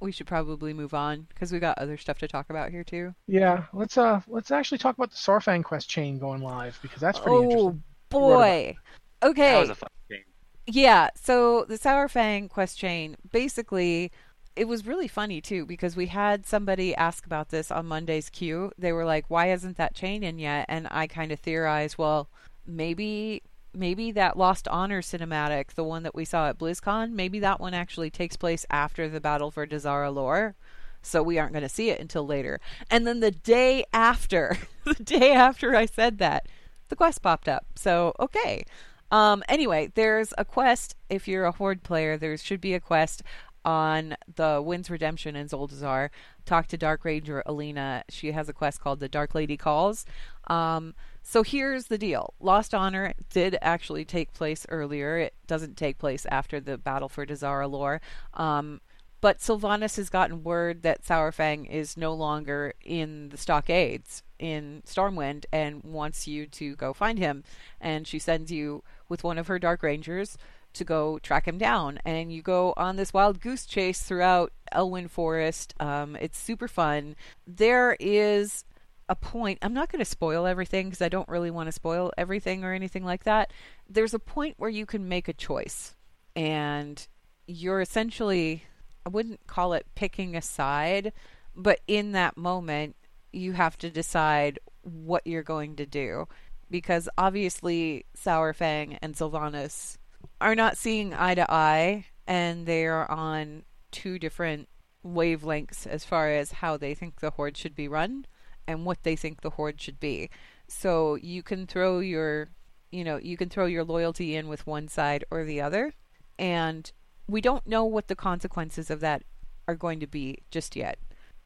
[0.00, 3.14] we should probably move on because we got other stuff to talk about here too.
[3.26, 7.18] Yeah, let's uh let's actually talk about the Saurfang quest chain going live because that's
[7.18, 7.82] pretty oh interesting.
[8.10, 8.76] boy.
[9.22, 9.52] Okay.
[9.52, 10.18] That was a fun game.
[10.66, 14.12] Yeah, so the Saurfang quest chain, basically,
[14.54, 18.70] it was really funny too because we had somebody ask about this on Monday's queue.
[18.78, 20.66] They were like, why isn't that chain in yet?
[20.68, 22.28] And I kind of theorized, well,
[22.68, 23.42] maybe
[23.74, 27.74] maybe that Lost Honor cinematic, the one that we saw at BlizzCon, maybe that one
[27.74, 30.54] actually takes place after the battle for Dazar'alor.
[31.02, 32.60] So we aren't going to see it until later.
[32.90, 36.46] And then the day after, the day after I said that,
[36.88, 37.66] the quest popped up.
[37.76, 38.64] So okay.
[39.10, 40.94] Um, anyway, there's a quest.
[41.08, 43.22] If you're a Horde player, there should be a quest
[43.64, 46.10] on the Wind's Redemption in Zuldazar.
[46.44, 48.04] Talk to Dark Ranger Alina.
[48.08, 50.04] She has a quest called the Dark Lady Calls.
[50.46, 50.94] Um,
[51.28, 55.18] so here's the deal Lost Honor did actually take place earlier.
[55.18, 58.00] It doesn't take place after the battle for Dazar'alor.
[58.32, 58.80] Um,
[59.20, 65.44] but Sylvanas has gotten word that Saurfang is no longer in the stockades in Stormwind
[65.52, 67.44] and wants you to go find him.
[67.78, 70.38] And she sends you with one of her Dark Rangers
[70.74, 71.98] to go track him down.
[72.06, 75.74] And you go on this wild goose chase throughout Elwynn Forest.
[75.78, 77.16] Um, it's super fun.
[77.46, 78.64] There is
[79.08, 79.58] a point.
[79.62, 82.72] I'm not going to spoil everything because I don't really want to spoil everything or
[82.72, 83.52] anything like that.
[83.88, 85.94] There's a point where you can make a choice,
[86.36, 87.06] and
[87.46, 88.64] you're essentially,
[89.06, 91.12] I wouldn't call it picking a side,
[91.56, 92.96] but in that moment,
[93.32, 96.28] you have to decide what you're going to do.
[96.70, 99.96] Because obviously, Saurfang and Sylvanas
[100.40, 104.68] are not seeing eye to eye, and they are on two different
[105.04, 108.26] wavelengths as far as how they think the Horde should be run
[108.68, 110.30] and what they think the horde should be.
[110.68, 112.48] So you can throw your,
[112.92, 115.94] you know, you can throw your loyalty in with one side or the other,
[116.38, 116.92] and
[117.26, 119.24] we don't know what the consequences of that
[119.66, 120.98] are going to be just yet.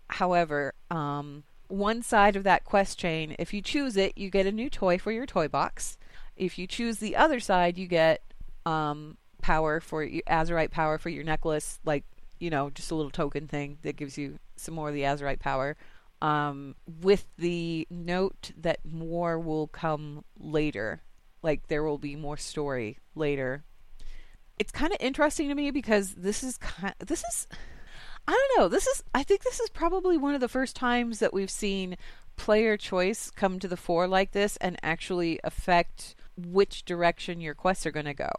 [0.08, 4.52] However, um, one side of that quest chain, if you choose it, you get a
[4.52, 5.96] new toy for your toy box.
[6.36, 8.22] If you choose the other side, you get
[8.66, 12.04] um, power for your Azerite power for your necklace, like
[12.40, 15.38] you know, just a little token thing that gives you some more of the Azerite
[15.38, 15.76] power
[16.22, 21.02] um, with the note that more will come later.
[21.42, 23.64] Like there will be more story later.
[24.58, 26.94] It's kind of interesting to me because this is kind.
[27.00, 27.48] This is.
[28.26, 28.68] I don't know.
[28.68, 29.02] This is.
[29.12, 31.96] I think this is probably one of the first times that we've seen
[32.36, 37.84] player choice come to the fore like this and actually affect which direction your quests
[37.84, 38.30] are going to go.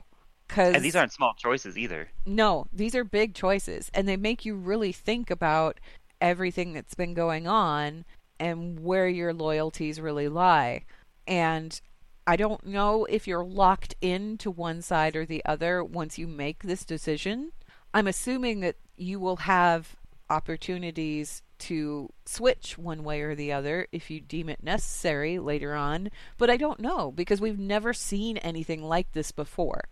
[0.47, 2.09] Cause, and these aren't small choices either.
[2.25, 5.79] No, these are big choices, and they make you really think about
[6.23, 8.05] everything that's been going on
[8.39, 10.85] and where your loyalties really lie.
[11.27, 11.79] And
[12.25, 16.63] I don't know if you're locked into one side or the other once you make
[16.63, 17.51] this decision.
[17.93, 19.97] I'm assuming that you will have
[20.29, 26.09] opportunities to switch one way or the other if you deem it necessary later on,
[26.37, 29.83] but I don't know because we've never seen anything like this before,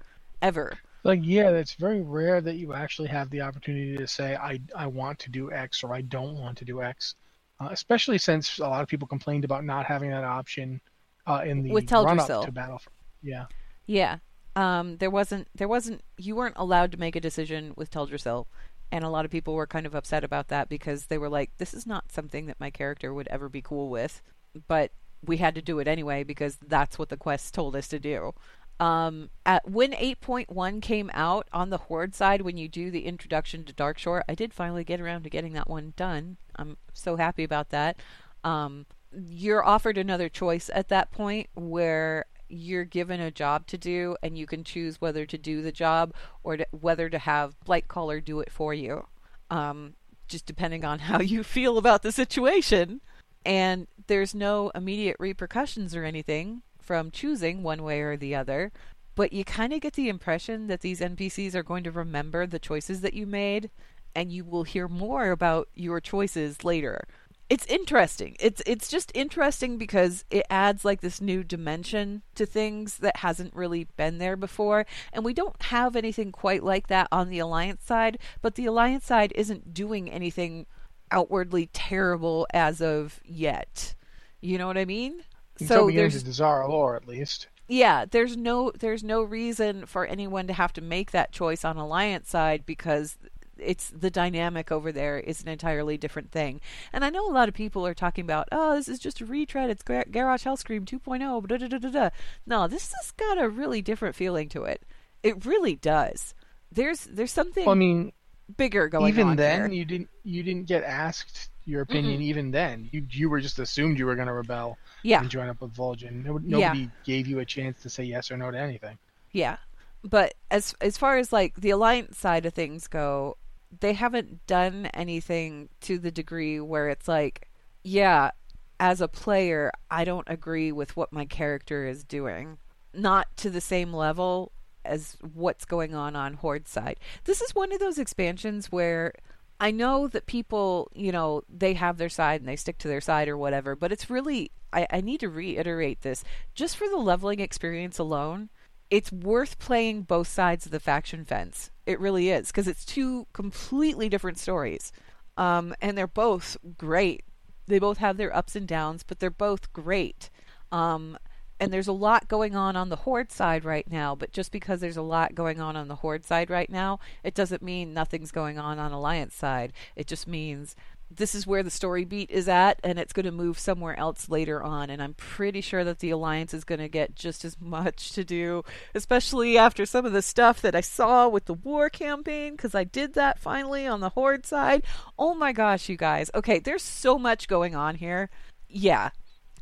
[0.41, 4.59] ever like yeah it's very rare that you actually have the opportunity to say i
[4.75, 7.15] i want to do x or i don't want to do x.
[7.59, 10.81] Uh, especially since a lot of people complained about not having that option
[11.27, 12.81] uh, in the With run up to battle
[13.21, 13.45] yeah.
[13.85, 14.17] Yeah.
[14.55, 18.47] Um there wasn't there wasn't you weren't allowed to make a decision with Teldrassil
[18.91, 21.51] and a lot of people were kind of upset about that because they were like
[21.57, 24.21] this is not something that my character would ever be cool with.
[24.67, 24.91] But
[25.23, 28.33] we had to do it anyway because that's what the quest told us to do
[28.82, 33.63] um, at, when 8.1 came out on the Horde side, when you do the introduction
[33.65, 36.38] to Darkshore, I did finally get around to getting that one done.
[36.56, 37.98] I'm so happy about that.
[38.44, 44.17] Um, you're offered another choice at that point where you're given a job to do
[44.24, 46.12] and you can choose whether to do the job
[46.44, 49.06] or to, whether to have Blightcaller do it for you.
[49.52, 49.94] Um,
[50.28, 53.02] just depending on how you feel about the situation.
[53.46, 58.69] And there's no immediate repercussions or anything from choosing one way or the other,
[59.15, 62.60] but you kind of get the impression that these NPCs are going to remember the
[62.60, 63.69] choices that you made
[64.13, 67.08] and you will hear more about your choices later.
[67.49, 68.36] It's interesting.
[68.41, 73.56] It's it's just interesting because it adds like this new dimension to things that hasn't
[73.56, 77.86] really been there before and we don't have anything quite like that on the alliance
[77.86, 80.65] side, but the alliance side isn't doing anything
[81.10, 83.95] outwardly terrible as of yet.
[84.41, 85.23] You know what I mean?
[85.67, 87.47] So there's Dazar'alor at least.
[87.67, 91.78] Yeah, there's no there's no reason for anyone to have to make that choice on
[91.78, 93.17] Alliance side because
[93.62, 96.60] it's the dynamic over there is an entirely different thing.
[96.91, 99.26] And I know a lot of people are talking about, oh, this is just a
[99.26, 99.69] retread.
[99.69, 101.47] It's Gar- Garrosh Hellscream 2.0.
[101.47, 102.10] Da, da, da, da, da.
[102.45, 104.84] No, this has got a really different feeling to it.
[105.24, 106.34] It really does.
[106.71, 107.65] There's there's something.
[107.65, 108.12] Well, I mean,
[108.58, 109.10] bigger going.
[109.10, 109.71] Even then, there.
[109.71, 112.19] you didn't you didn't get asked your opinion.
[112.19, 112.24] Mm-mm.
[112.24, 115.21] Even then, you you were just assumed you were going to rebel yeah.
[115.21, 116.26] and join up with Vol'jin.
[116.26, 116.86] Nobody yeah.
[117.04, 118.97] gave you a chance to say yes or no to anything.
[119.32, 119.58] Yeah,
[120.04, 123.38] but as as far as like the alliance side of things go,
[123.80, 127.47] they haven't done anything to the degree where it's like,
[127.84, 128.32] yeah,
[128.80, 132.58] as a player, I don't agree with what my character is doing.
[132.93, 134.52] not to the same level
[134.84, 137.00] as what's going on on Horde side.
[137.26, 139.13] This is one of those expansions where
[139.62, 143.00] I know that people, you know, they have their side and they stick to their
[143.00, 146.24] side or whatever, but it's really, I, I need to reiterate this
[146.56, 148.50] just for the leveling experience alone.
[148.89, 151.69] It's worth playing both sides of the faction fence.
[151.86, 154.91] It really is because it's two completely different stories.
[155.38, 157.24] Um, and they're both great.
[157.67, 160.32] They both have their ups and downs, but they're both great.
[160.71, 161.19] Um,
[161.62, 164.82] and there's a lot going on on the horde side right now but just because
[164.82, 168.32] there's a lot going on on the horde side right now it doesn't mean nothing's
[168.32, 169.74] going on on alliance side.
[169.95, 170.76] It just means
[171.13, 174.30] this is where the story beat is at and it's going to move somewhere else
[174.30, 177.58] later on and i'm pretty sure that the alliance is going to get just as
[177.60, 178.63] much to do
[178.95, 182.86] especially after some of the stuff that i saw with the war campaign because i
[182.86, 184.84] did that finally on the horde side.
[185.19, 186.32] Oh my gosh you guys.
[186.34, 188.30] Okay there's so much going on here.
[188.69, 189.10] Yeah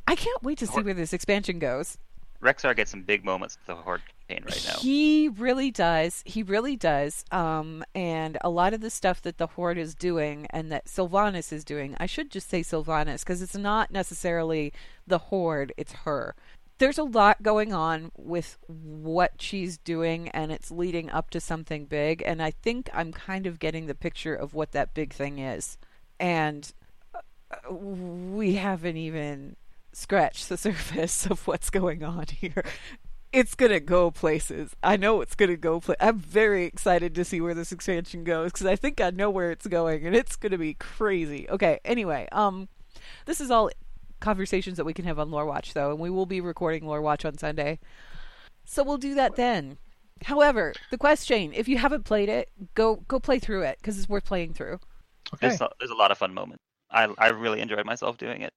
[0.10, 2.00] I can't wait to see where this expansion goes.
[2.42, 4.80] Rexxar gets some big moments with the Horde campaign right now.
[4.80, 6.24] He really does.
[6.26, 7.26] He really does.
[7.32, 11.54] Um, and a lot of the stuff that the Horde is doing and that Sylvanas
[11.54, 14.74] is doing, I should just say Sylvanas because it's not necessarily
[15.06, 16.34] the Horde, it's her.
[16.80, 21.86] There's a lot going on with what she's doing, and it's leading up to something
[21.86, 22.24] big.
[22.26, 25.78] And I think I'm kind of getting the picture of what that big thing is.
[26.20, 26.72] And
[27.14, 29.58] uh, we haven't even
[29.92, 32.64] scratch the surface of what's going on here.
[33.32, 34.76] It's gonna go places.
[34.82, 35.80] I know it's gonna go.
[35.80, 39.30] Pla- I'm very excited to see where this expansion goes because I think I know
[39.30, 41.48] where it's going, and it's gonna be crazy.
[41.48, 41.80] Okay.
[41.86, 42.70] Anyway, um,
[43.26, 43.70] this is all
[44.20, 47.04] conversations that we can have on Lore Watch, though, and we will be recording Lore
[47.04, 47.80] Watch on Sunday,
[48.66, 49.78] so we'll do that then.
[50.24, 54.10] However, the question: if you haven't played it, go go play through it because it's
[54.10, 54.80] worth playing through.
[55.36, 55.50] Okay.
[55.50, 56.64] There's a, there's a lot of fun moments.
[56.90, 58.54] I I really enjoyed myself doing it.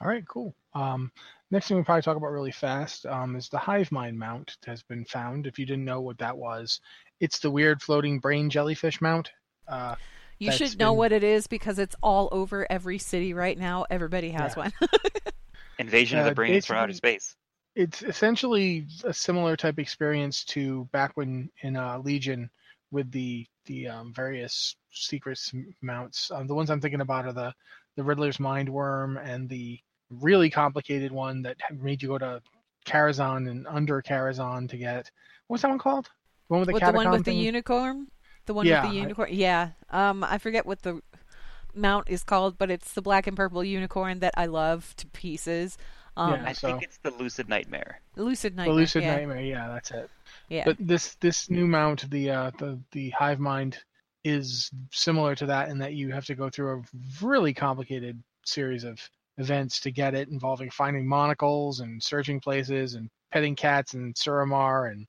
[0.00, 0.54] All right, cool.
[0.74, 1.10] Um,
[1.50, 4.82] next thing we'll probably talk about really fast um, is the hive mind mount has
[4.82, 5.46] been found.
[5.46, 6.80] If you didn't know what that was,
[7.20, 9.30] it's the weird floating brain jellyfish mount.
[9.66, 9.94] Uh,
[10.38, 10.98] you should know been...
[10.98, 13.86] what it is because it's all over every city right now.
[13.88, 14.64] Everybody has yeah.
[14.64, 14.72] one.
[15.78, 17.34] Invasion uh, of the brains from outer space.
[17.74, 22.50] It's essentially a similar type experience to back when in uh, Legion
[22.90, 26.30] with the the um, various secrets mounts.
[26.30, 27.54] Um, the ones I'm thinking about are the
[27.96, 29.78] the Riddler's mind worm and the
[30.10, 32.42] really complicated one that made you go to
[32.86, 35.10] Karazhan and under Karazhan to get
[35.48, 36.06] what's that one called?
[36.48, 37.38] The one with the, what, the one with thing?
[37.38, 38.08] the unicorn.
[38.46, 39.28] The one yeah, with the unicorn.
[39.30, 39.70] I, yeah.
[39.90, 41.00] Um, I forget what the
[41.74, 45.76] mount is called, but it's the black and purple unicorn that I love to pieces.
[46.16, 48.00] Um, yeah, I so, think it's the Lucid Nightmare.
[48.14, 48.74] The Lucid Nightmare.
[48.74, 49.16] The Lucid yeah.
[49.16, 49.40] Nightmare.
[49.40, 50.10] Yeah, that's it.
[50.48, 50.64] Yeah.
[50.64, 53.78] But this this new mount, the uh, the the Hive Mind,
[54.24, 58.84] is similar to that in that you have to go through a really complicated series
[58.84, 58.98] of
[59.38, 64.90] events to get it, involving finding monocles and searching places and petting cats and Suramar
[64.90, 65.06] and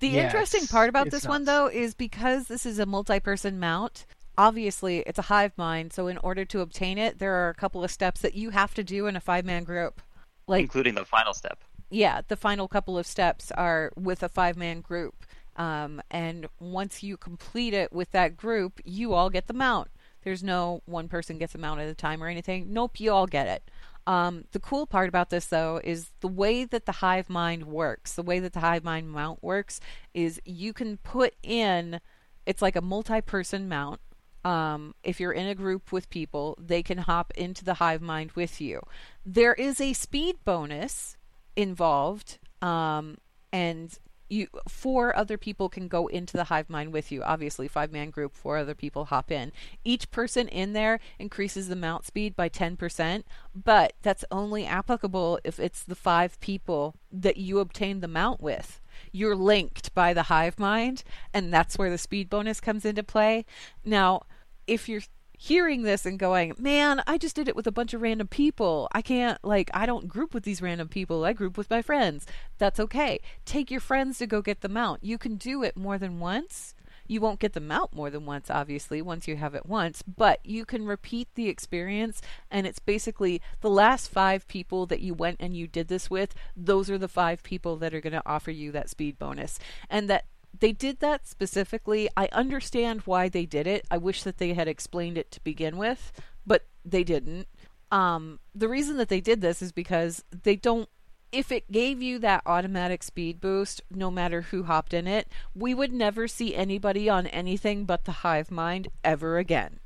[0.00, 1.28] the yeah, interesting part about this nuts.
[1.28, 6.06] one though is because this is a multi-person mount obviously it's a hive mind so
[6.08, 8.82] in order to obtain it there are a couple of steps that you have to
[8.82, 10.00] do in a five-man group.
[10.46, 11.58] Like including the final step.
[11.90, 17.16] Yeah the final couple of steps are with a five-man group um, and once you
[17.16, 19.88] complete it with that group you all get the mount
[20.22, 22.72] there's no one person gets a mount at a time or anything.
[22.72, 23.70] Nope, you all get it.
[24.06, 28.14] Um, the cool part about this, though, is the way that the hive mind works.
[28.14, 29.80] The way that the hive mind mount works
[30.14, 32.00] is you can put in.
[32.46, 34.00] It's like a multi-person mount.
[34.44, 38.32] Um, if you're in a group with people, they can hop into the hive mind
[38.32, 38.80] with you.
[39.26, 41.18] There is a speed bonus
[41.54, 43.18] involved, um,
[43.52, 47.22] and you four other people can go into the hive mind with you.
[47.22, 49.52] Obviously five man group four other people hop in.
[49.84, 55.58] Each person in there increases the mount speed by 10% but that's only applicable if
[55.58, 58.80] it's the five people that you obtain the mount with.
[59.12, 63.44] You're linked by the hive mind and that's where the speed bonus comes into play.
[63.84, 64.22] Now
[64.66, 65.02] if you're
[65.38, 68.88] hearing this and going, man, I just did it with a bunch of random people.
[68.92, 71.24] I can't, like, I don't group with these random people.
[71.24, 72.26] I group with my friends.
[72.58, 73.20] That's okay.
[73.44, 75.04] Take your friends to go get the mount.
[75.04, 76.74] You can do it more than once.
[77.06, 80.44] You won't get the mount more than once, obviously, once you have it once, but
[80.44, 82.20] you can repeat the experience.
[82.50, 86.34] And it's basically the last five people that you went and you did this with,
[86.54, 89.58] those are the five people that are going to offer you that speed bonus.
[89.88, 90.26] And that
[90.60, 92.08] they did that specifically.
[92.16, 93.86] I understand why they did it.
[93.90, 96.12] I wish that they had explained it to begin with,
[96.46, 97.48] but they didn't.
[97.90, 100.88] Um, the reason that they did this is because they don't.
[101.30, 105.74] If it gave you that automatic speed boost, no matter who hopped in it, we
[105.74, 109.78] would never see anybody on anything but the hive mind ever again.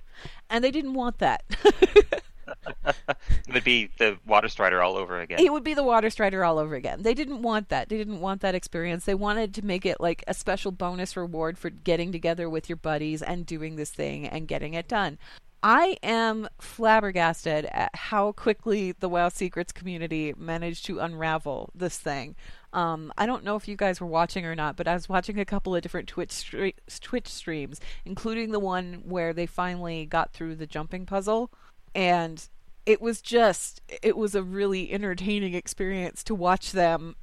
[0.48, 1.42] And they didn't want that.
[2.64, 5.40] It would be the Water Strider all over again.
[5.40, 7.02] It would be the Water Strider all over again.
[7.02, 7.88] They didn't want that.
[7.88, 9.04] They didn't want that experience.
[9.04, 12.76] They wanted to make it like a special bonus reward for getting together with your
[12.76, 15.18] buddies and doing this thing and getting it done.
[15.64, 22.34] I am flabbergasted at how quickly the WoW Secrets community managed to unravel this thing.
[22.72, 25.38] Um, I don't know if you guys were watching or not, but I was watching
[25.38, 30.32] a couple of different Twitch stre- Twitch streams, including the one where they finally got
[30.32, 31.52] through the jumping puzzle,
[31.94, 32.48] and
[32.86, 37.16] it was just it was a really entertaining experience to watch them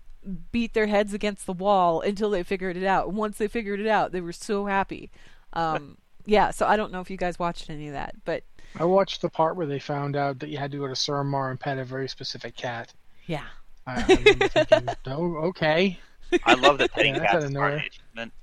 [0.52, 3.12] beat their heads against the wall until they figured it out.
[3.14, 5.10] Once they figured it out, they were so happy.
[5.54, 8.44] Um, yeah, so I don't know if you guys watched any of that, but
[8.78, 11.50] I watched the part where they found out that you had to go to Suramar
[11.50, 12.94] and pet a very specific cat.
[13.26, 13.46] yeah.
[13.88, 15.98] I, I remember thinking, oh, okay.
[16.44, 17.80] I love that petting Yeah, cats out of is part of nowhere.
[17.80, 18.34] the achievement.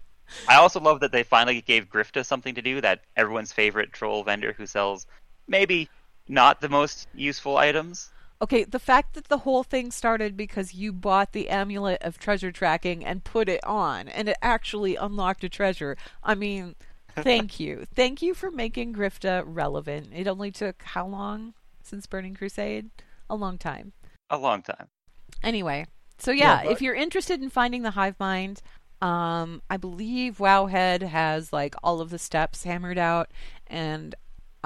[0.49, 2.81] I also love that they finally gave Griftah something to do.
[2.81, 5.07] That everyone's favorite troll vendor who sells
[5.47, 5.89] maybe
[6.29, 8.11] not the most useful items.
[8.43, 12.53] Okay, the fact that the whole thing started because you bought the amulet of treasure
[12.53, 15.97] tracking and put it on, and it actually unlocked a treasure.
[16.23, 16.75] I mean,
[17.17, 17.87] thank you.
[17.95, 20.09] Thank you for making Griftah relevant.
[20.15, 22.91] It only took how long since Burning Crusade?
[23.31, 23.93] A long time.
[24.29, 24.89] A long time.
[25.43, 25.87] Anyway,
[26.19, 28.61] so yeah, Yeah, but- if you're interested in finding the hive mind,
[29.01, 33.31] um, I believe Wowhead has like all of the steps hammered out,
[33.67, 34.15] and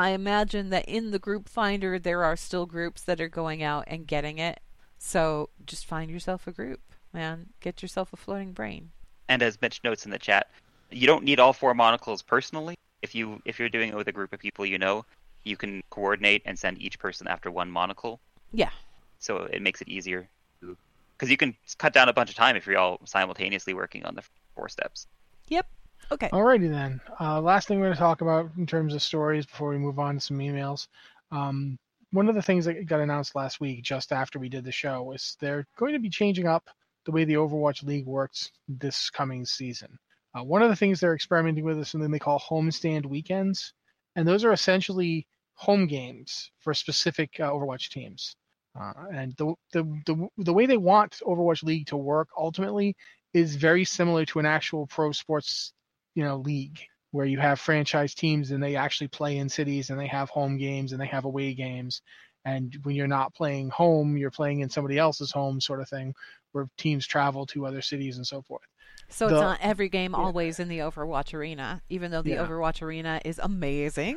[0.01, 3.85] I imagine that in the group finder there are still groups that are going out
[3.87, 4.61] and getting it.
[4.97, 6.81] So just find yourself a group,
[7.13, 7.51] man.
[7.61, 8.93] Get yourself a floating brain.
[9.29, 10.49] And as Mitch notes in the chat,
[10.91, 12.77] you don't need all four monocles personally.
[13.03, 15.05] If you if you're doing it with a group of people you know,
[15.45, 18.21] you can coordinate and send each person after one monocle.
[18.55, 18.71] Yeah.
[19.19, 20.31] So it makes it easier
[20.61, 24.15] because you can cut down a bunch of time if you're all simultaneously working on
[24.15, 24.23] the
[24.55, 25.07] four steps.
[25.49, 25.67] Yep.
[26.13, 26.29] Okay.
[26.29, 27.01] Alrighty then.
[27.21, 29.99] Uh, last thing we're going to talk about in terms of stories before we move
[29.99, 30.89] on to some emails.
[31.31, 31.79] Um,
[32.13, 35.13] one of the things that got announced last week, just after we did the show,
[35.13, 36.69] is they're going to be changing up
[37.05, 39.99] the way the Overwatch League works this coming season.
[40.35, 43.73] Uh, one of the things they're experimenting with is something they call homestand weekends,
[44.17, 48.37] and those are essentially home games for specific uh, Overwatch teams.
[48.79, 52.95] Uh, and the, the the the way they want Overwatch League to work ultimately
[53.35, 55.73] is very similar to an actual pro sports
[56.15, 56.81] you know league
[57.13, 60.57] where you have franchise teams and they actually play in cities and they have home
[60.57, 62.03] games and they have away games
[62.45, 66.15] and when you're not playing home you're playing in somebody else's home sort of thing
[66.53, 68.63] where teams travel to other cities and so forth
[69.09, 70.19] So it's not every game yeah.
[70.19, 72.47] always in the Overwatch arena, even though the Yeah.
[72.47, 74.17] Overwatch arena is amazing.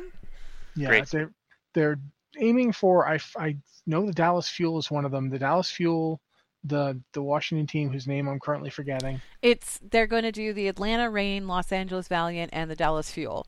[0.76, 1.06] yeah Great.
[1.08, 1.32] they're
[1.74, 1.98] they're
[2.38, 6.20] aiming for I, I know the dallas fuel is one of them the dallas fuel
[6.64, 10.68] the the washington team whose name i'm currently forgetting It's they're going to do the
[10.68, 13.46] Atlanta Reign, Los Angeles Valiant, and the Dallas Fuel.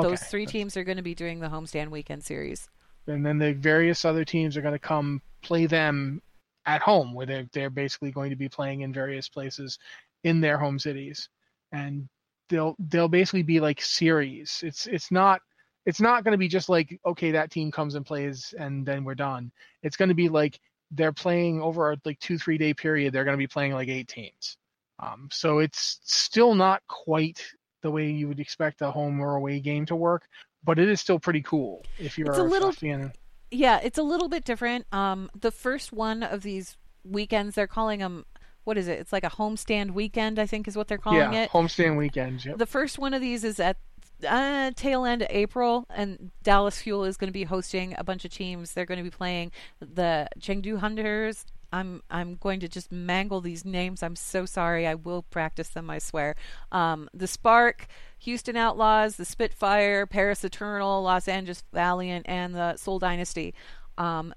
[0.00, 0.26] Those Okay.
[0.30, 2.68] three teams are going to be doing the homestand weekend series.
[3.06, 6.20] and then the various other teams are going to come play them
[6.66, 9.78] at home where they're, they're basically going to be playing in various places
[10.24, 11.28] in their home cities
[11.72, 12.08] and
[12.50, 15.40] they'll they'll basically be like series it's it's not
[15.86, 19.04] it's not going to be just like okay that team comes and plays and then
[19.04, 19.50] we're done
[19.82, 20.58] it's going to be like
[20.92, 23.88] they're playing over a like two three day period they're going to be playing like
[23.88, 24.56] eight teams
[25.00, 27.44] um, so it's still not quite
[27.82, 30.26] the way you would expect a home or away game to work
[30.64, 33.12] but it is still pretty cool if you're It's a little- fan
[33.50, 34.84] Yeah, it's a little bit different.
[34.92, 38.26] Um, the first one of these weekends, they're calling them.
[38.64, 38.98] What is it?
[38.98, 41.32] It's like a homestand weekend, I think, is what they're calling it.
[41.32, 41.50] yeah, it.
[41.50, 42.44] homestand weekends.
[42.44, 42.58] Yep.
[42.58, 43.78] The first one of these is at
[44.26, 48.24] uh, tail end of April, and Dallas Fuel is going to be hosting a bunch
[48.24, 48.72] of teams.
[48.72, 51.44] They're going to be playing the Chengdu Hunters.
[51.72, 54.02] I'm I'm going to just mangle these names.
[54.02, 54.86] I'm so sorry.
[54.86, 55.90] I will practice them.
[55.90, 56.34] I swear.
[56.72, 57.86] Um, the Spark,
[58.20, 63.54] Houston Outlaws, the Spitfire, Paris Eternal, Los Angeles Valiant, and the Seoul Dynasty.
[63.98, 64.32] Um,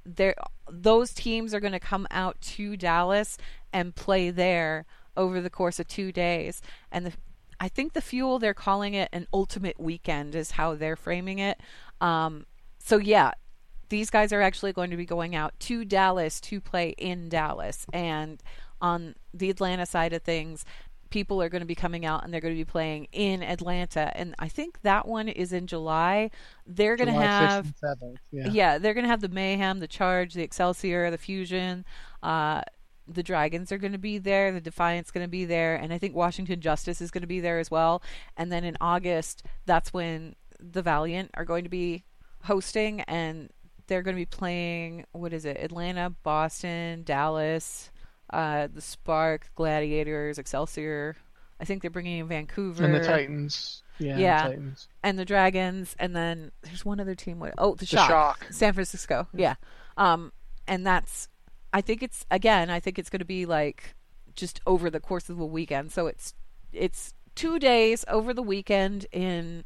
[0.69, 3.37] those teams are going to come out to Dallas
[3.71, 6.61] and play there over the course of two days.
[6.91, 7.13] And the
[7.61, 11.61] I think the fuel they're calling it an ultimate weekend is how they're framing it.
[12.01, 12.47] Um,
[12.79, 13.33] so yeah,
[13.89, 17.85] these guys are actually going to be going out to Dallas to play in Dallas,
[17.93, 18.41] and
[18.81, 20.65] on the Atlanta side of things,
[21.11, 24.11] people are going to be coming out and they're going to be playing in Atlanta,
[24.17, 26.31] and I think that one is in July.
[26.65, 28.47] They're going to July 6th have 7th, yeah.
[28.47, 31.85] yeah, they're going to have the Mayhem, the Charge, the Excelsior, the Fusion.
[32.23, 32.63] Uh,
[33.13, 34.51] the Dragons are going to be there.
[34.51, 37.39] The Defiant's going to be there, and I think Washington Justice is going to be
[37.39, 38.01] there as well.
[38.37, 42.03] And then in August, that's when the Valiant are going to be
[42.43, 43.49] hosting, and
[43.87, 45.05] they're going to be playing.
[45.11, 45.57] What is it?
[45.57, 47.91] Atlanta, Boston, Dallas,
[48.31, 51.15] uh, the Spark, Gladiators, Excelsior.
[51.59, 53.83] I think they're bringing in Vancouver and the Titans.
[53.99, 54.43] Yeah, Yeah.
[54.43, 54.87] The Titans.
[55.03, 57.39] and the Dragons, and then there's one other team.
[57.39, 58.47] With, oh, the The Shock, Shock.
[58.49, 59.27] San Francisco.
[59.33, 59.55] Yeah.
[59.97, 60.31] Um,
[60.67, 61.27] and that's
[61.73, 63.95] I think it's again, I think it's going to be like
[64.35, 65.91] just over the course of the weekend.
[65.91, 66.33] So it's
[66.73, 69.63] it's two days over the weekend in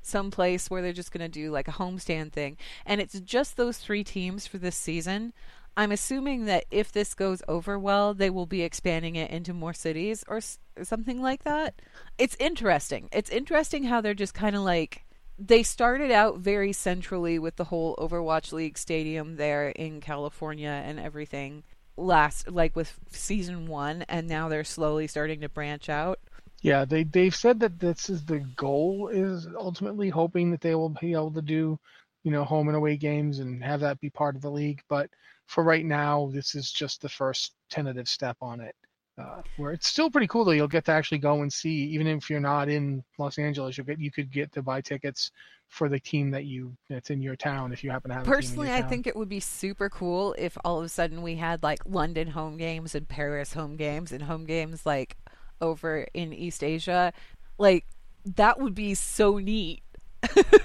[0.00, 3.56] some place where they're just going to do like a homestand thing, and it's just
[3.56, 5.32] those three teams for this season.
[5.76, 9.72] I'm assuming that if this goes over well, they will be expanding it into more
[9.72, 10.40] cities or,
[10.76, 11.80] or something like that.
[12.18, 13.08] It's interesting.
[13.10, 15.06] It's interesting how they're just kind of like
[15.46, 21.00] they started out very centrally with the whole Overwatch League stadium there in California and
[21.00, 21.64] everything
[21.96, 26.18] last like with season 1 and now they're slowly starting to branch out.
[26.62, 30.94] Yeah, they they've said that this is the goal is ultimately hoping that they will
[31.00, 31.78] be able to do,
[32.22, 35.10] you know, home and away games and have that be part of the league, but
[35.46, 38.76] for right now this is just the first tentative step on it.
[39.18, 40.52] Uh, where it's still pretty cool though.
[40.52, 43.86] You'll get to actually go and see, even if you're not in Los Angeles, you'll
[43.86, 45.30] get you could get to buy tickets
[45.68, 48.24] for the team that you that's in your town if you happen to have.
[48.24, 51.62] Personally, I think it would be super cool if all of a sudden we had
[51.62, 55.16] like London home games and Paris home games and home games like
[55.60, 57.12] over in East Asia.
[57.58, 57.86] Like
[58.24, 59.82] that would be so neat
[60.22, 60.56] because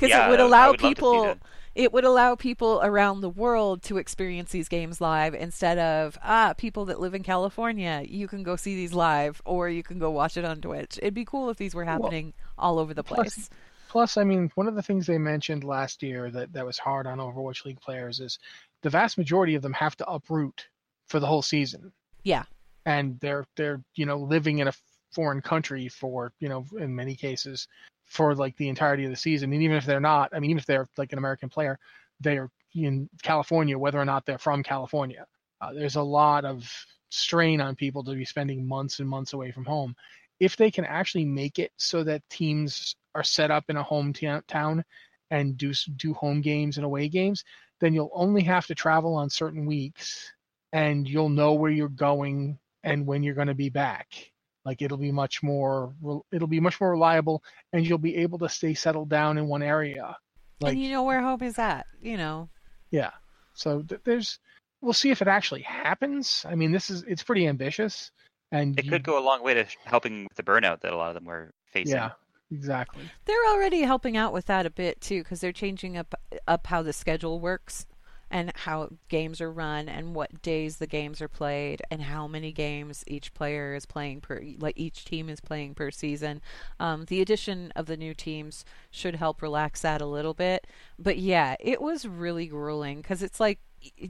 [0.00, 1.38] Yeah, it would allow would love to see people that.
[1.74, 6.54] It would allow people around the world to experience these games live instead of ah
[6.56, 10.10] people that live in California you can go see these live or you can go
[10.10, 10.98] watch it on Twitch.
[11.02, 13.50] It'd be cool if these were happening all over the place.
[13.94, 17.06] Plus, I mean, one of the things they mentioned last year that, that was hard
[17.06, 18.40] on Overwatch League players is
[18.82, 20.66] the vast majority of them have to uproot
[21.06, 21.92] for the whole season.
[22.24, 22.42] Yeah.
[22.86, 24.72] And they're they're, you know, living in a
[25.12, 27.68] foreign country for, you know, in many cases
[28.14, 29.52] for like the entirety of the season.
[29.52, 31.78] And even if they're not, I mean, even if they're like an American player,
[32.20, 35.26] they're in California, whether or not they're from California.
[35.60, 36.70] Uh, there's a lot of
[37.10, 39.96] strain on people to be spending months and months away from home.
[40.38, 44.84] If they can actually make it so that teams are set up in a hometown
[45.30, 47.44] and do do home games and away games,
[47.80, 50.32] then you'll only have to travel on certain weeks,
[50.72, 54.33] and you'll know where you're going and when you're going to be back.
[54.64, 55.92] Like it'll be much more
[56.32, 57.42] it'll be much more reliable,
[57.72, 60.16] and you'll be able to stay settled down in one area.
[60.60, 62.48] Like and you know where hope is at, you know.
[62.90, 63.10] yeah,
[63.54, 64.38] so th- there's
[64.80, 66.46] we'll see if it actually happens.
[66.48, 68.10] I mean, this is it's pretty ambitious,
[68.52, 70.96] and It you- could go a long way to helping with the burnout that a
[70.96, 71.96] lot of them were facing.
[71.96, 72.12] yeah,
[72.50, 73.02] exactly.
[73.26, 76.14] They're already helping out with that a bit too because they're changing up
[76.48, 77.86] up how the schedule works
[78.34, 82.50] and how games are run and what days the games are played and how many
[82.50, 86.42] games each player is playing per like each team is playing per season.
[86.80, 90.66] Um, the addition of the new teams should help relax that a little bit.
[90.98, 93.60] But yeah, it was really grueling because it's like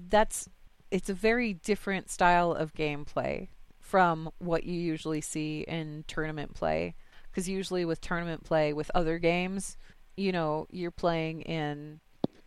[0.08, 0.48] that's
[0.90, 3.48] it's a very different style of gameplay
[3.78, 6.94] from what you usually see in tournament play
[7.30, 9.76] because usually with tournament play with other games
[10.16, 12.00] you know you're playing in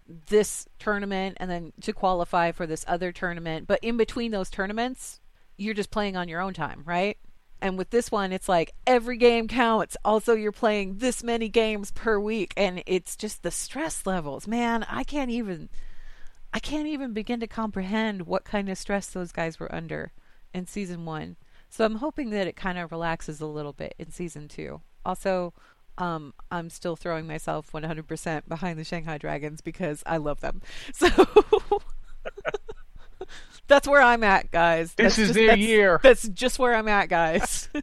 [0.07, 3.67] this tournament and then to qualify for this other tournament.
[3.67, 5.19] But in between those tournaments
[5.59, 7.17] you're just playing on your own time right?
[7.61, 9.97] And with this one it's like every game counts.
[10.05, 14.47] Also you're playing this many games per week and it's just the stress levels.
[14.47, 15.69] Man i can't even
[16.53, 20.11] i can't even begin to comprehend what kind of stress those guys were under
[20.53, 21.35] in season one.
[21.69, 24.81] So i'm hoping that it kind of relaxes a little bit in season two.
[25.05, 25.53] Also
[25.97, 30.61] um, I'm still throwing myself 100% behind the Shanghai Dragons because I love them.
[30.93, 31.07] So
[33.67, 34.93] that's where I'm at, guys.
[34.93, 35.99] This That's is just- their that's- year.
[36.03, 37.69] That's just where I'm at, guys.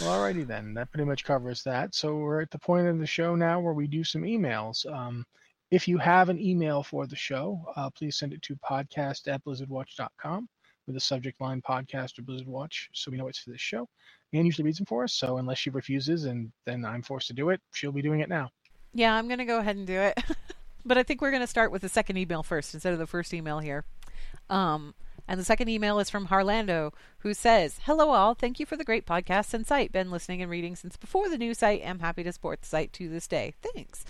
[0.00, 0.72] Well, alrighty then.
[0.72, 1.94] That pretty much covers that.
[1.94, 4.90] So we're at the point of the show now where we do some emails.
[4.90, 5.26] Um,
[5.70, 9.44] if you have an email for the show, uh, please send it to podcast at
[9.44, 10.48] blizzardwatch.com
[10.86, 13.86] with the subject line podcast or Blizzard Watch so we know it's for this show.
[14.32, 17.34] Anne usually reads them for us, so unless she refuses and then I'm forced to
[17.34, 18.50] do it, she'll be doing it now.
[18.94, 20.22] yeah, I'm going to go ahead and do it.
[20.84, 23.06] but I think we're going to start with the second email first instead of the
[23.06, 23.84] first email here.
[24.50, 24.94] Um,
[25.28, 28.34] and the second email is from Harlando, who says, Hello, all.
[28.34, 29.92] Thank you for the great podcast and site.
[29.92, 31.80] Been listening and reading since before the new site.
[31.82, 33.54] Am happy to support the site to this day.
[33.62, 34.04] Thanks.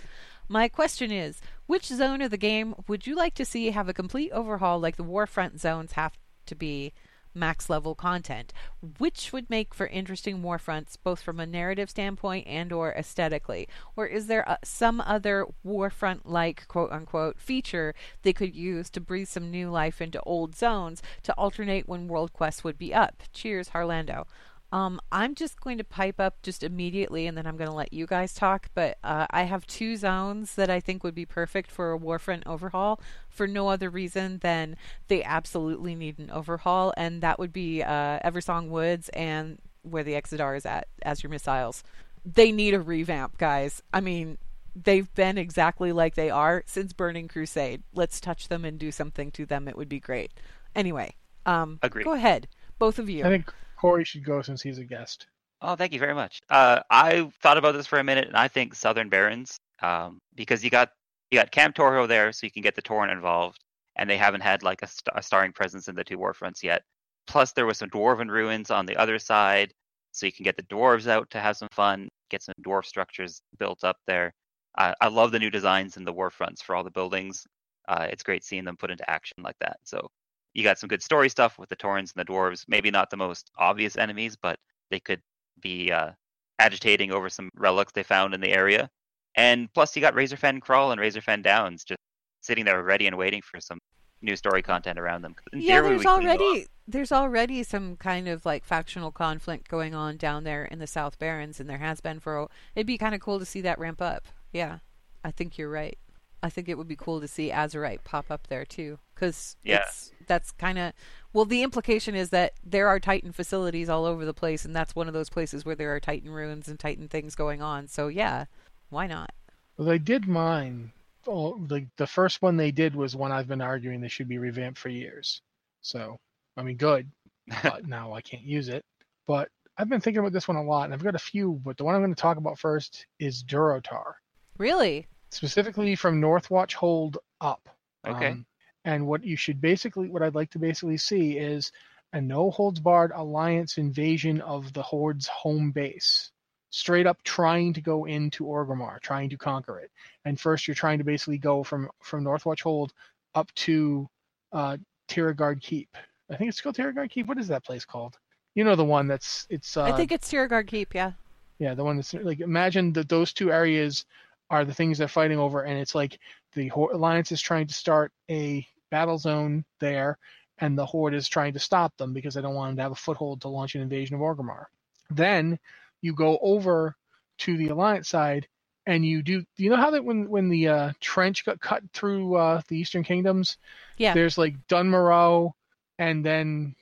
[0.49, 3.93] My question is Which zone of the game would you like to see have a
[3.93, 6.13] complete overhaul like the Warfront zones have
[6.47, 6.93] to be?
[7.33, 8.53] Max level content
[8.99, 13.67] which would make for interesting warfronts both from a narrative standpoint and or aesthetically.
[13.95, 19.01] Or is there uh some other warfront like quote unquote feature they could use to
[19.01, 23.23] breathe some new life into old zones to alternate when world quests would be up?
[23.33, 24.25] Cheers harlando
[24.73, 27.93] um, I'm just going to pipe up just immediately and then I'm going to let
[27.93, 28.69] you guys talk.
[28.73, 32.41] But uh, I have two zones that I think would be perfect for a Warfront
[32.47, 32.99] overhaul
[33.29, 34.75] for no other reason than
[35.09, 36.91] they absolutely need an overhaul.
[36.97, 41.83] And that would be uh, Eversong Woods and where the Exodar is at Azuremyst Isles.
[42.25, 43.83] They need a revamp, guys.
[43.93, 44.39] I mean,
[44.75, 47.83] they've been exactly like they are since Burning Crusade.
[47.93, 49.67] Let's touch them and do something to them.
[49.67, 50.31] It would be great.
[50.75, 51.13] Anyway,
[51.45, 52.05] um, Agreed.
[52.05, 52.47] go ahead,
[52.79, 53.23] both of you.
[53.23, 53.53] I think
[53.83, 55.27] Corey should go since he's a guest.
[55.61, 56.39] Oh, thank you very much.
[56.49, 60.63] Uh, I thought about this for a minute, and I think Southern Barrens, um, because
[60.63, 60.91] you got
[61.31, 63.59] you got Camp Toro there, so you can get the Tauren involved,
[63.97, 66.81] and they haven't had like a, st- a starring presence in the two warfronts yet.
[67.27, 69.73] Plus, there was some dwarven ruins on the other side,
[70.13, 73.41] so you can get the dwarves out to have some fun, get some dwarf structures
[73.59, 74.31] built up there.
[74.77, 77.45] I I love the new designs in the warfronts for all the buildings.
[77.89, 79.75] Uh, it's great seeing them put into action like that.
[79.83, 80.09] So
[80.53, 82.65] you got some good story stuff with the Taurens and the dwarves.
[82.67, 85.21] Maybe not the most obvious enemies, but they could
[85.61, 86.11] be uh,
[86.59, 88.89] agitating over some relics they found in the area.
[89.35, 91.99] And plus, you got Razorfen Kraul and Razorfen Downs just
[92.41, 93.79] sitting there ready and waiting for some
[94.21, 95.35] new story content around them.
[95.51, 99.69] In yeah, there's we can go already there's already some kind of like factional conflict
[99.69, 102.37] going on down there in the South Barrens, and there has been for.
[102.37, 104.27] A, it'd be kind of cool to see that ramp up.
[104.51, 104.79] Yeah,
[105.23, 105.97] I think you're right.
[106.43, 109.85] I think it would be cool to see Azerite pop up there too, because Yeah.
[110.27, 110.93] that's kind of
[111.31, 111.45] well.
[111.45, 115.07] The implication is that there are Titan facilities all over the place, and that's one
[115.07, 117.87] of those places where there are Titan ruins and Titan things going on.
[117.87, 118.45] So yeah,
[118.89, 119.31] why not?
[119.77, 120.91] Well, they did mine.
[121.25, 124.37] Oh, the the first one they did was one I've been arguing they should be
[124.37, 125.41] revamped for years.
[125.81, 126.17] So,
[126.57, 127.09] I mean, good.
[127.63, 128.83] But now I can't use it.
[129.27, 131.59] But I've been thinking about this one a lot, and I've got a few.
[131.63, 134.13] But the one I'm going to talk about first is Durotar,
[134.57, 135.07] Really?
[135.33, 137.69] Specifically from Northwatch Hold up.
[138.05, 138.29] Okay.
[138.29, 138.45] Um,
[138.85, 141.71] and what you should basically, what I'd like to basically see is
[142.11, 146.31] a no holds barred alliance invasion of the Horde's home base.
[146.69, 149.91] Straight up trying to go into Orgrimmar, trying to conquer it.
[150.25, 152.93] And first, you're trying to basically go from from Northwatch Hold
[153.35, 154.09] up to
[154.51, 154.77] uh,
[155.07, 155.95] Tiragarde Keep.
[156.31, 157.27] I think it's called Tiragarde Keep.
[157.27, 158.17] What is that place called?
[158.55, 159.77] You know the one that's it's.
[159.77, 160.95] Uh, I think it's Tiragarde Keep.
[160.95, 161.11] Yeah.
[161.59, 164.05] yeah, the one that's like imagine that those two areas
[164.49, 166.19] are the things they're fighting over, and it's like
[166.53, 170.17] the alliance is trying to start a battle zone there,
[170.59, 172.91] and the horde is trying to stop them because they don't want them to have
[172.91, 174.65] a foothold to launch an invasion of Orgrimmar.
[175.09, 175.57] Then
[176.01, 176.95] you go over
[177.39, 178.47] to the alliance side,
[178.85, 179.43] and you do.
[179.57, 183.03] You know how that when when the uh, trench got cut through uh, the Eastern
[183.03, 183.57] Kingdoms,
[183.97, 184.13] Yeah.
[184.13, 185.53] there's like Dun Morogh,
[185.97, 186.75] and then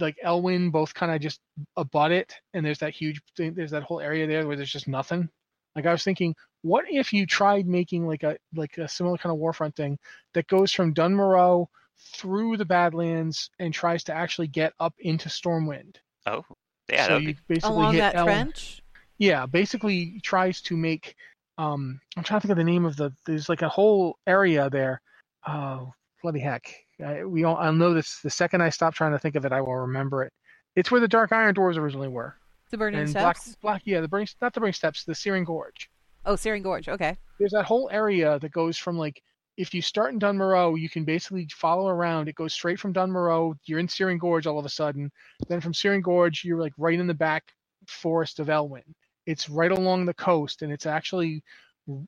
[0.00, 1.40] like Elwynn both kind of just
[1.76, 4.88] abut it, and there's that huge thing, there's that whole area there where there's just
[4.88, 5.28] nothing.
[5.74, 9.32] Like I was thinking, what if you tried making like a like a similar kind
[9.32, 9.98] of warfront thing
[10.34, 11.68] that goes from Dun Morogh
[12.14, 15.96] through the Badlands and tries to actually get up into Stormwind.
[16.26, 16.44] Oh,
[16.90, 18.82] yeah, so you be basically Along hit that El- trench.
[19.18, 21.14] yeah, basically tries to make.
[21.58, 23.12] Um, I'm trying to think of the name of the.
[23.26, 25.00] There's like a whole area there.
[25.46, 25.92] Oh,
[26.22, 26.74] bloody heck!
[27.04, 27.56] I, we all.
[27.56, 28.20] I'll know this.
[28.20, 30.32] The second I stop trying to think of it, I will remember it.
[30.76, 32.36] It's where the Dark Iron Dwarves originally were.
[32.72, 33.56] The Burning and Black, Steps.
[33.60, 35.90] Black, yeah, the burning, not the Burning Steppes, the Searing Gorge.
[36.24, 36.88] Oh, Searing Gorge.
[36.88, 37.16] Okay.
[37.38, 39.22] There's that whole area that goes from like,
[39.58, 42.28] if you start in Dun Morogh, you can basically follow around.
[42.28, 43.58] It goes straight from Dun Morogh.
[43.66, 45.12] You're in Searing Gorge all of a sudden.
[45.48, 47.52] Then from Searing Gorge, you're like right in the back
[47.86, 48.94] forest of Elwynn.
[49.26, 51.44] It's right along the coast, and it's actually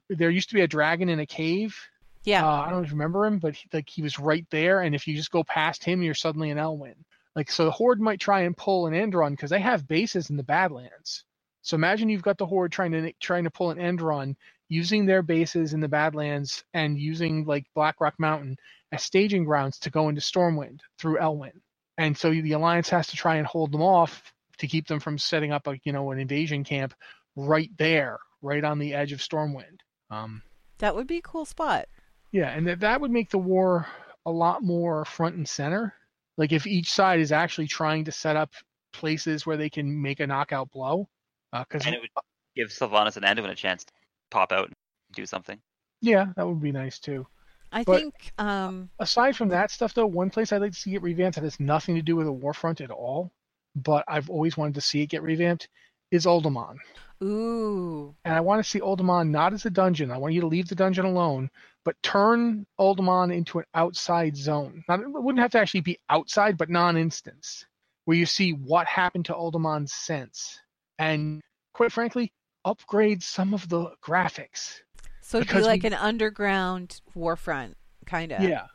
[0.09, 1.77] there used to be a dragon in a cave.
[2.25, 2.47] Yeah.
[2.47, 5.15] Uh, I don't remember him, but he, like he was right there, and if you
[5.15, 6.95] just go past him, you're suddenly in Elwynn.
[7.37, 10.37] Like so, the Horde might try and pull an Endron because they have bases in
[10.37, 11.24] the Badlands.
[11.62, 14.37] So imagine you've got the Horde trying to trying to pull an Endron
[14.68, 18.57] using their bases in the Badlands and using like Blackrock Mountain
[18.93, 21.61] as staging grounds to go into Stormwind through Elwynn.
[21.99, 25.18] And so the Alliance has to try and hold them off to keep them from
[25.18, 26.95] setting up a you know an invasion camp
[27.37, 29.80] right there, right on the edge of Stormwind.
[30.11, 30.43] Um,
[30.78, 31.87] that would be a cool spot.
[32.30, 33.87] yeah, and that that would make the war
[34.26, 35.95] a lot more front and center.
[36.37, 38.53] Like if each side is actually trying to set up
[38.93, 41.09] places where they can make a knockout blow.
[41.53, 42.11] Because and it would
[42.57, 43.93] give Sylvanas and Anduin a chance to
[44.30, 44.74] pop out and
[45.14, 45.61] do something.
[46.01, 47.26] yeah, that would be nice too.
[47.72, 50.95] I But- think um Aside from that stuff, though, one place I'd like to see
[50.95, 53.32] it revamped that has nothing to do with a warfront at all,
[53.76, 55.68] but I've always wanted to see it get revamped,
[56.11, 56.76] is Uldaman.
[57.23, 58.15] Ooh.
[58.25, 60.11] And I want to see Uldaman not as a dungeon.
[60.11, 61.51] I want you to leave the dungeon alone,
[61.85, 64.85] but turn Uldaman into an outside zone.
[64.89, 67.67] Not, it wouldn't have to actually be outside, but non-instance,
[68.05, 70.61] where you see what happened to Uldaman's sense,
[70.99, 71.41] and
[71.73, 72.33] quite frankly,
[72.65, 74.81] upgrade some of the graphics.
[75.21, 77.75] So it'd be like we- an underground warfront
[78.07, 78.43] kind of.
[78.43, 78.67] Yeah.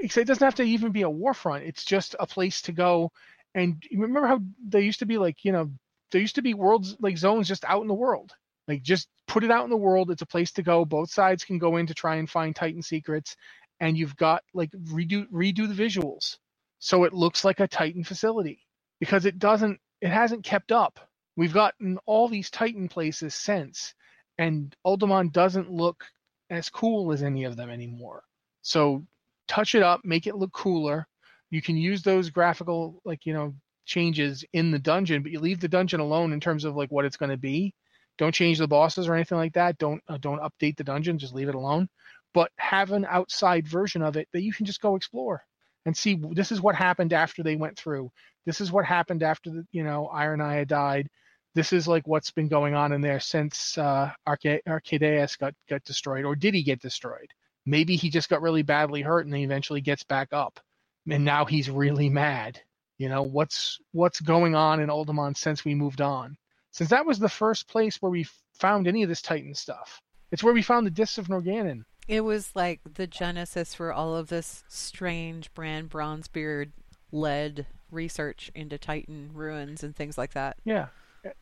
[0.00, 1.66] Except It doesn't have to even be a warfront.
[1.66, 3.10] It's just a place to go.
[3.54, 5.70] And remember how they used to be like, you know,
[6.12, 8.32] there used to be worlds like zones just out in the world.
[8.68, 10.10] Like just put it out in the world.
[10.10, 10.84] It's a place to go.
[10.84, 13.36] Both sides can go in to try and find Titan secrets.
[13.80, 16.36] And you've got like redo redo the visuals
[16.80, 18.66] so it looks like a Titan facility.
[19.00, 21.00] Because it doesn't it hasn't kept up.
[21.36, 23.94] We've gotten all these Titan places since.
[24.38, 26.04] and Uldaman doesn't look
[26.50, 28.24] as cool as any of them anymore.
[28.62, 29.04] So
[29.48, 31.06] touch it up, make it look cooler.
[31.50, 33.54] You can use those graphical like you know
[33.88, 37.04] changes in the dungeon, but you leave the dungeon alone in terms of like what
[37.04, 37.74] it's going to be.
[38.18, 39.78] Don't change the bosses or anything like that.
[39.78, 41.18] Don't uh, don't update the dungeon.
[41.18, 41.88] Just leave it alone.
[42.34, 45.42] But have an outside version of it that you can just go explore
[45.86, 46.20] and see.
[46.32, 48.10] This is what happened after they went through.
[48.44, 51.08] This is what happened after the you know Iron died.
[51.54, 55.82] This is like what's been going on in there since uh, Arca- Archaedas got got
[55.84, 57.32] destroyed, or did he get destroyed?
[57.64, 60.60] Maybe he just got really badly hurt and he eventually gets back up,
[61.08, 62.60] and now he's really mad.
[62.98, 66.36] You know what's what's going on in Uldaman since we moved on
[66.70, 70.00] since that was the first place where we found any of this Titan stuff.
[70.30, 71.84] It's where we found the discs of Norgannon.
[72.06, 76.70] It was like the genesis for all of this strange Brann Bronzebeard
[77.12, 80.56] led research into Titan ruins and things like that.
[80.64, 80.86] Yeah.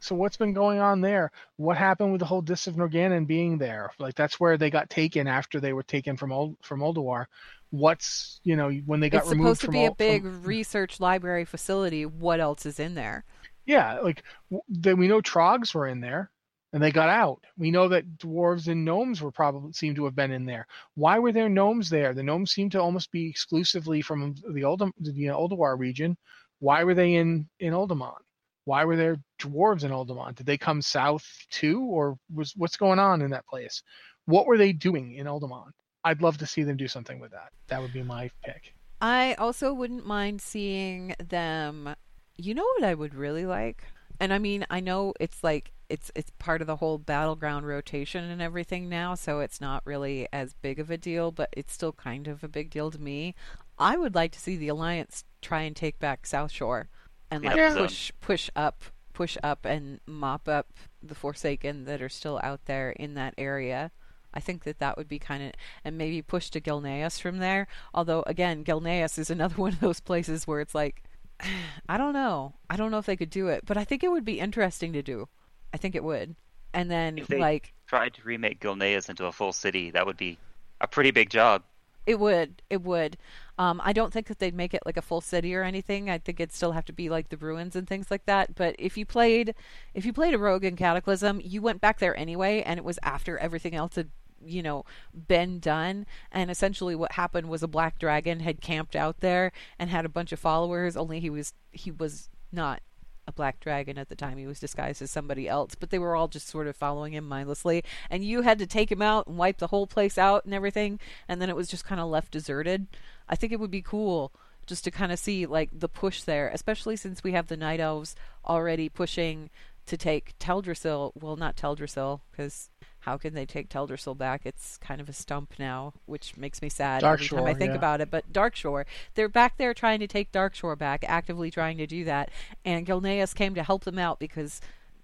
[0.00, 1.30] So what's been going on there?
[1.57, 3.92] What happened with the whole Disc of Norgannon being there?
[3.98, 7.26] Like that's where they got taken after they were taken from Old from Ulduar.
[7.70, 9.50] What's you know when they got removed?
[9.50, 12.06] it's supposed to be a big from- research library facility.
[12.06, 13.24] What else is in there?
[13.66, 14.22] yeah, like
[14.68, 16.30] they, we know Troggs were in there
[16.72, 17.44] and they got out.
[17.58, 20.66] We know that dwarves and gnomes were probably seem to have been in there.
[20.94, 22.14] Why were there gnomes there?
[22.14, 26.16] The gnomes seem to almost be exclusively from the old the Ulduar region.
[26.60, 28.16] Why were they in in Uldaman?
[28.64, 30.34] Why were there dwarves in Uldaman?
[30.34, 33.82] Did they come south too, or was what's going on in that place?
[34.26, 35.70] What were they doing in Uldaman?
[36.07, 37.50] I'd love to see them do something with that.
[37.66, 38.74] That would be my pick.
[39.00, 41.96] I also wouldn't mind seeing them.
[42.36, 43.82] You know what I would really like?
[44.20, 48.22] And I mean, I know it's like it's it's part of the whole battleground rotation
[48.24, 51.92] and everything now, so it's not really as big of a deal, but it's still
[51.92, 53.34] kind of a big deal to me.
[53.76, 56.86] I would like to see the alliance try and take back Southshore
[57.32, 57.74] and like Yeah.
[57.74, 62.90] push push up push up and mop up the Forsaken that are still out there
[62.90, 63.90] in that area.
[64.34, 65.52] I think that that would be kind of,
[65.84, 67.66] and maybe push to Gilneas from there.
[67.94, 71.02] Although, again, Gilneas is another one of those places where it's like,
[71.88, 72.54] I don't know.
[72.68, 74.92] I don't know if they could do it, but I think it would be interesting
[74.92, 75.28] to do.
[75.72, 76.36] I think it would.
[76.72, 80.16] And then, If they like, tried to remake Gilneas into a full city, that would
[80.16, 80.38] be
[80.80, 81.62] a pretty big job.
[82.06, 82.62] It would.
[82.70, 83.16] It would.
[83.59, 86.11] Um, I don't think that they'd make it like a full city or anything.
[86.11, 88.54] I think it'd still have to be like the ruins and things like that.
[88.54, 89.54] But if you played,
[89.94, 92.98] if you played a rogue in Cataclysm, you went back there anyway, and it was
[93.02, 94.11] after everything else had,
[94.44, 94.84] you know,
[95.26, 96.07] been done.
[96.30, 100.11] And essentially, what happened was a black dragon had camped out there and had a
[100.11, 100.96] bunch of followers.
[100.96, 102.80] Only he was he was not
[103.26, 104.38] a black dragon at the time.
[104.38, 107.28] He was disguised as somebody else, but they were all just sort of following him
[107.28, 107.82] mindlessly.
[108.10, 111.00] And you had to take him out and wipe the whole place out and everything.
[111.28, 112.86] And then it was just kind of left deserted.
[113.28, 114.32] I think it would be cool
[114.66, 117.80] just to kind of see like the push there, especially since we have the night
[117.80, 118.14] elves
[118.44, 119.50] already pushing
[119.86, 121.12] to take Teldrassil.
[121.20, 122.70] Well, not Teldrassil, because
[123.07, 124.42] how can they take Teldrassil back?
[124.44, 127.76] It's kind of a stump now, which makes me sad every time I think yeah.
[127.76, 128.11] about it.
[128.11, 128.84] But Darkshore,
[129.14, 132.30] they're back there trying to take Darkshore back, actively trying to do that.
[132.64, 134.61] And Gilneas came to help them out because,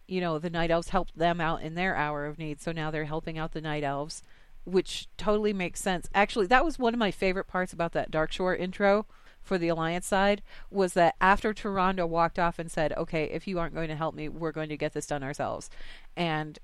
[0.09, 2.61] you know, the Night Elves helped them out in their hour of need.
[2.61, 4.25] So now they're helping out the Night Elves,
[4.65, 6.09] which totally makes sense.
[6.13, 9.07] Actually, that was one of my favorite parts about that Darkshore intro
[9.41, 10.43] for the Alliance side
[10.73, 14.17] was that after Tyrande walked off and said, "Okay, if you aren't going to help
[14.17, 15.71] me, we're going to get this done ourselves,"
[16.17, 16.59] and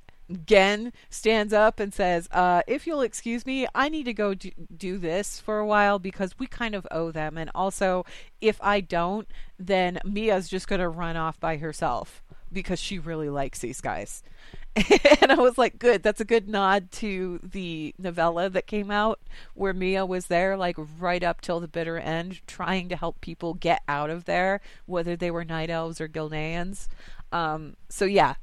[0.45, 4.51] Genn stands up and says, uh, "If you'll excuse me, I need to go do,
[4.76, 8.05] do this for a while because we kind of owe them, and also
[8.41, 12.22] if I don't, then Mia's just going to run off by herself
[12.53, 14.22] because she really likes these guys."
[15.22, 19.20] and I was like, "Good, that's a good nod to the novella that came out
[19.55, 23.55] where Mia was there, like right up till the bitter end, trying to help people
[23.55, 26.87] get out of there, whether they were night elves or Gilneans."
[27.33, 28.35] Um, so yeah,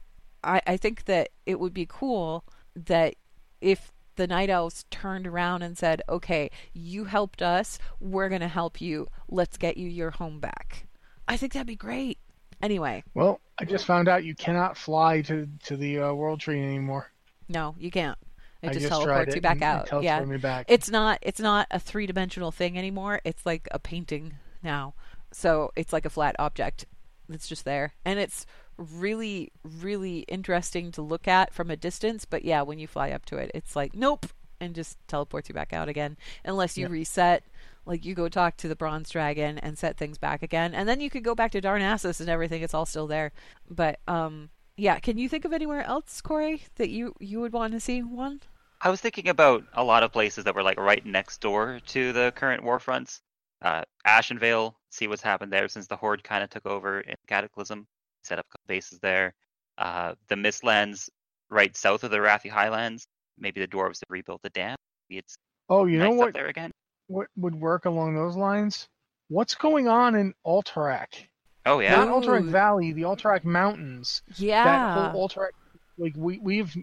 [0.46, 3.16] I, I think that it would be cool that
[3.62, 7.80] if the night elves turned around and said, "Okay, you helped us.
[8.00, 9.08] We're going to help you.
[9.30, 10.88] Let's get you your home back."
[11.28, 12.20] I think that'd be great.
[12.62, 16.62] Anyway, Well, I just found out you cannot fly to to the uh, World Tree
[16.62, 17.12] anymore.
[17.50, 18.18] no, you can't.
[18.62, 19.90] It I just, just teleports you back out.
[20.02, 20.66] yeah, back.
[20.70, 21.20] it's not.
[21.22, 23.22] It's not a three dimensional thing anymore.
[23.26, 24.94] It's like a painting now.
[25.32, 26.86] So it's like a flat object
[27.28, 28.46] that's just there, and it's
[28.78, 32.26] really, really interesting to look at from a distance.
[32.26, 34.28] But yeah, when you fly up to it, it's like nope,
[34.60, 36.92] and just teleports you back out again, unless you Yep.
[36.92, 37.44] reset.
[37.86, 41.00] Like you go talk to the bronze dragon and set things back again, and then
[41.02, 42.62] you could go back to Darnassus and everything.
[42.64, 43.32] It's all still there.
[43.70, 45.00] But um, yeah.
[45.00, 48.42] Can you think of anywhere else, Corey, that you you would want to see one?
[48.82, 52.12] I was thinking about a lot of places that were like right next door to
[52.14, 53.22] the current war fronts.
[53.62, 57.88] Uh, Ashenvale, see what's happened there since the Horde kind of took over in Cataclysm,
[58.26, 59.34] set up a couple bases there.
[59.78, 61.10] Uh, the Mistlands,
[61.50, 63.08] right south of the Rathi Highlands.
[63.38, 64.76] Maybe the dwarves have rebuilt the dam.
[65.10, 65.36] Maybe it's
[65.70, 66.34] Oh, you nice know what?
[66.34, 66.72] there again.
[67.08, 68.88] What would work along those lines?
[69.28, 71.28] What's going on in Alterac?
[71.66, 71.96] Oh yeah.
[71.96, 74.22] Not Alterac Valley, the Alterac Mountains.
[74.38, 74.64] Yeah.
[74.64, 75.50] That whole Alterac,
[75.98, 76.76] like we we've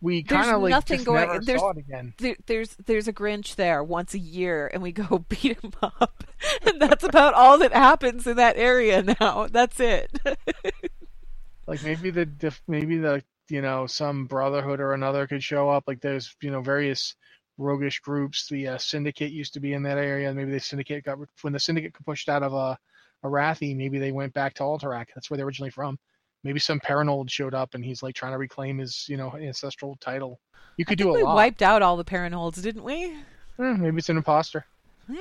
[0.00, 2.14] we There's kind of like nothing going- there's- saw it again.
[2.18, 6.24] there, there's there's a Grinch there once a year, and we go beat him up,
[6.66, 9.46] and that's about all that happens in that area now.
[9.50, 10.18] That's it.
[11.66, 15.84] Like maybe the maybe the you know some brotherhood or another could show up.
[15.86, 17.14] Like there's you know various
[17.58, 18.48] roguish groups.
[18.48, 20.32] The uh, syndicate used to be in that area.
[20.32, 22.76] Maybe the syndicate got when the syndicate got pushed out of uh,
[23.22, 23.76] Arathi.
[23.76, 25.08] Maybe they went back to Alterac.
[25.14, 25.98] That's where they're originally from.
[26.44, 29.96] Maybe some Perenolde showed up and he's like trying to reclaim his you know ancestral
[30.00, 30.40] title.
[30.76, 31.16] You could do a lot.
[31.16, 31.34] we lot.
[31.34, 33.04] wiped out all the Perenoldes, didn't we?
[33.58, 34.64] Eh, maybe it's an imposter.
[35.08, 35.16] Yeah.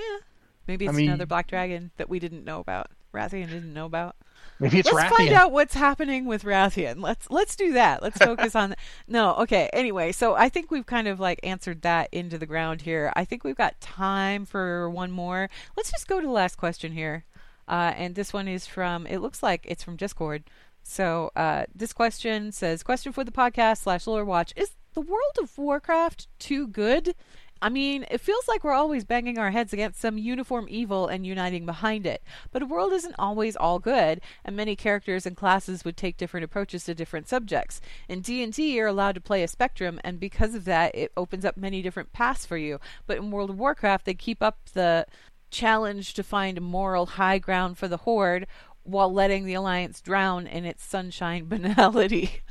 [0.67, 2.91] Maybe I it's mean- another black dragon that we didn't know about.
[3.13, 4.15] Wrathion didn't know about.
[4.59, 5.17] Maybe it's let's Wrathion.
[5.17, 7.01] find out what's happening with Wrathion.
[7.01, 8.03] Let's let's do that.
[8.03, 8.75] Let's focus on
[9.07, 9.69] No, okay.
[9.73, 13.11] Anyway, so I think we've kind of like answered that into the ground here.
[13.15, 15.49] I think we've got time for one more.
[15.75, 17.23] Let's just go to the last question here.
[17.67, 20.43] Uh, and this one is from it looks like it's from Discord.
[20.89, 25.37] So uh, this question says question for the podcast slash lore watch is the World
[25.41, 27.13] of Warcraft too good?
[27.61, 31.25] I mean, it feels like we're always banging our heads against some uniform evil and
[31.25, 32.23] uniting behind it.
[32.51, 36.45] But a world isn't always all good, and many characters and classes would take different
[36.45, 37.81] approaches to different subjects.
[38.07, 41.57] In D&D, you're allowed to play a spectrum, and because of that, it opens up
[41.57, 42.79] many different paths for you.
[43.07, 45.05] But in World of Warcraft, they keep up the
[45.49, 48.47] challenge to find moral high ground for the Horde
[48.87, 52.41] while letting the Alliance drown in its sunshine banality.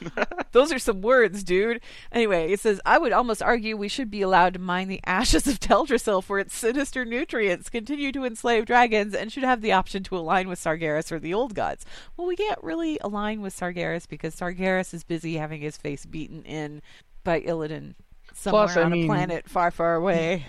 [0.52, 1.80] Those are some words, dude.
[2.12, 5.46] Anyway, it says, I would almost argue we should be allowed to mine the ashes
[5.46, 10.02] of Teldrassil for its sinister nutrients, continue to enslave dragons, and should have the option
[10.04, 11.86] to align with Sargeras or the old gods.
[12.16, 16.42] Well, we can't really align with Sargeras because Sargeras is busy having his face beaten
[16.42, 16.82] in
[17.24, 17.94] by Illidan
[18.34, 20.46] somewhere Plus, on mean- a planet far, far away.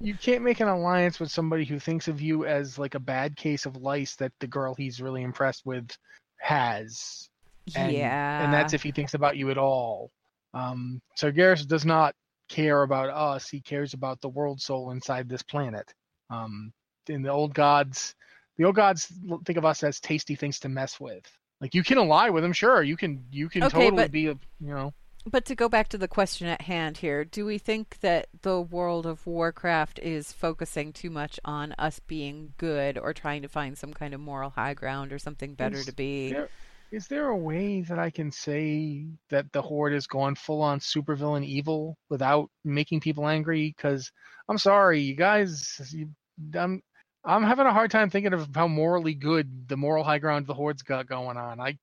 [0.00, 3.36] You can't make an alliance with somebody who thinks of you as like a bad
[3.36, 5.90] case of lice that the girl he's really impressed with
[6.38, 7.28] has.
[7.74, 8.44] And, yeah.
[8.44, 10.10] And that's if he thinks about you at all.
[10.54, 12.14] Um, Sargeras does not
[12.48, 13.48] care about us.
[13.48, 15.92] He cares about the world soul inside this planet.
[16.30, 16.72] Um,
[17.08, 18.14] in the old gods,
[18.56, 19.12] the old gods
[19.44, 21.24] think of us as tasty things to mess with.
[21.60, 22.82] Like you can ally with them, sure.
[22.82, 24.92] You can you can Okay, totally but- be a you know.
[25.28, 28.60] But to go back to the question at hand here, do we think that the
[28.60, 33.76] World of Warcraft is focusing too much on us being good or trying to find
[33.76, 36.30] some kind of moral high ground or something better Is to be?
[36.32, 36.48] there-
[36.92, 40.78] Is there a way that I can say that the Horde has gone full on
[40.78, 43.74] supervillain evil without making people angry?
[43.76, 44.12] Because
[44.48, 46.08] I'm sorry, you guys, you,
[46.54, 46.80] I'm
[47.24, 50.54] I'm having a hard time thinking of how morally good the moral high ground the
[50.54, 51.58] Horde's got going on.
[51.58, 51.76] I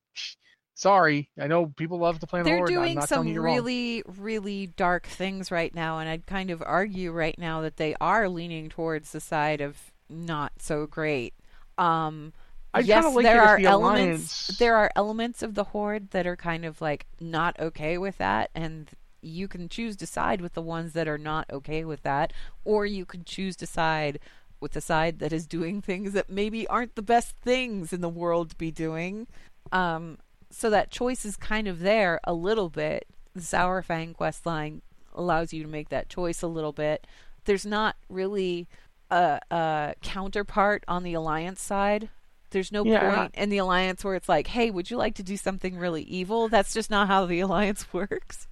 [0.76, 2.60] sorry, I know people love to play the They're.
[2.60, 3.56] I'm doing some you're wrong.
[3.56, 7.96] really, really dark things right now, and I'd kind of argue right now that they
[8.02, 11.34] are leaning towards the side of not so great.
[11.78, 12.34] Um,
[12.74, 14.50] I'd yes, like there are the elements.
[14.50, 18.18] Alliance- There are elements of the horde that are kind of like not okay with
[18.18, 18.90] that, and
[19.22, 22.34] you can choose to side with the ones that are not okay with that,
[22.66, 24.20] or you can choose to side
[24.60, 28.10] with the side that is doing things that maybe aren't the best things in the
[28.10, 29.28] world to be doing.
[29.72, 30.18] Um,
[30.54, 33.08] so that choice is kind of there a little bit.
[33.34, 34.82] The Saurfang quest line
[35.14, 37.06] allows you to make that choice a little bit.
[37.46, 38.68] There's not really
[39.10, 42.10] a, a counterpart on the alliance side.
[42.52, 45.24] There's no Yeah, point in the alliance where it's like, "Hey, would you like to
[45.24, 48.48] do something really evil?" That's just not how the alliance works.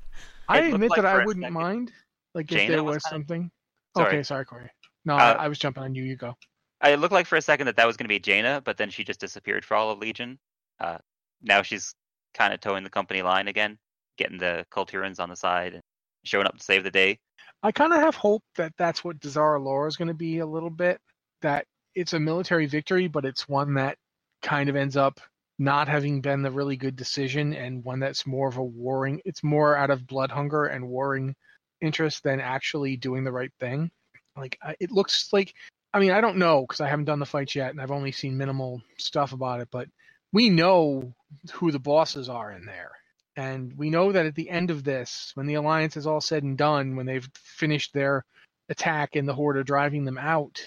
[0.49, 1.91] I admit like that I wouldn't second mind,
[2.33, 3.51] like if Jaina there was was kinda- something.
[3.95, 4.07] Sorry.
[4.07, 4.69] Okay, sorry, Corey.
[5.05, 6.03] No, Uh, I, I was jumping on you.
[6.03, 6.35] You go.
[6.83, 8.89] It looked like for a second that that was going to be Jaina, but then
[8.89, 10.39] she just disappeared for all of Legion.
[10.79, 10.97] Uh,
[11.41, 11.93] now she's
[12.33, 13.77] kind of towing the company line again,
[14.17, 15.81] getting the Kul Tirans on the side and
[16.23, 17.19] showing up to save the day.
[17.63, 20.69] I kind of have hope that that's what Dazar'alor is going to be a little
[20.69, 20.99] bit.
[21.41, 21.65] That
[21.95, 23.97] it's a military victory, but it's one that
[24.41, 25.19] kind of ends up
[25.59, 29.21] not having been the really good decision, and one that's more of a warring.
[29.25, 31.35] It's more out of blood hunger and warring
[31.81, 33.91] interest than actually doing the right thing.
[34.35, 35.53] Like it looks like.
[35.93, 38.13] I mean, I don't know because I haven't done the fights yet, and I've only
[38.13, 39.67] seen minimal stuff about it.
[39.71, 39.89] But
[40.33, 41.13] we know
[41.53, 42.91] who the bosses are in there.
[43.37, 46.43] And we know that at the end of this, when the alliance is all said
[46.43, 48.25] and done, when they've finished their
[48.69, 50.61] attack and the horde are driving them out,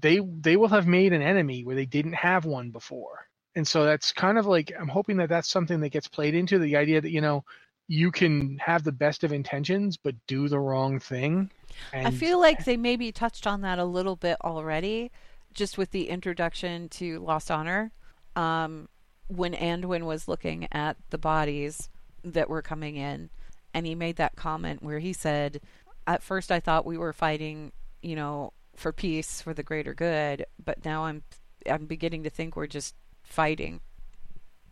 [0.00, 3.26] they they will have made an enemy where they didn't have one before.
[3.54, 6.58] And so that's kind of like I'm hoping that that's something that gets played into
[6.58, 7.44] the idea that you know
[7.88, 11.50] you can have the best of intentions but do the wrong thing.
[11.92, 15.10] And I feel like they maybe touched on that a little bit already,
[15.54, 17.92] just with the introduction to Lost Honor.
[18.36, 18.88] Um,
[19.28, 21.88] when Anduin was looking at the bodies,
[22.24, 23.30] that were coming in,
[23.74, 25.60] and he made that comment where he said,
[26.06, 27.72] "At first, I thought we were fighting,
[28.02, 31.22] you know, for peace, for the greater good, but now I'm
[31.68, 33.80] I'm beginning to think we're just fighting,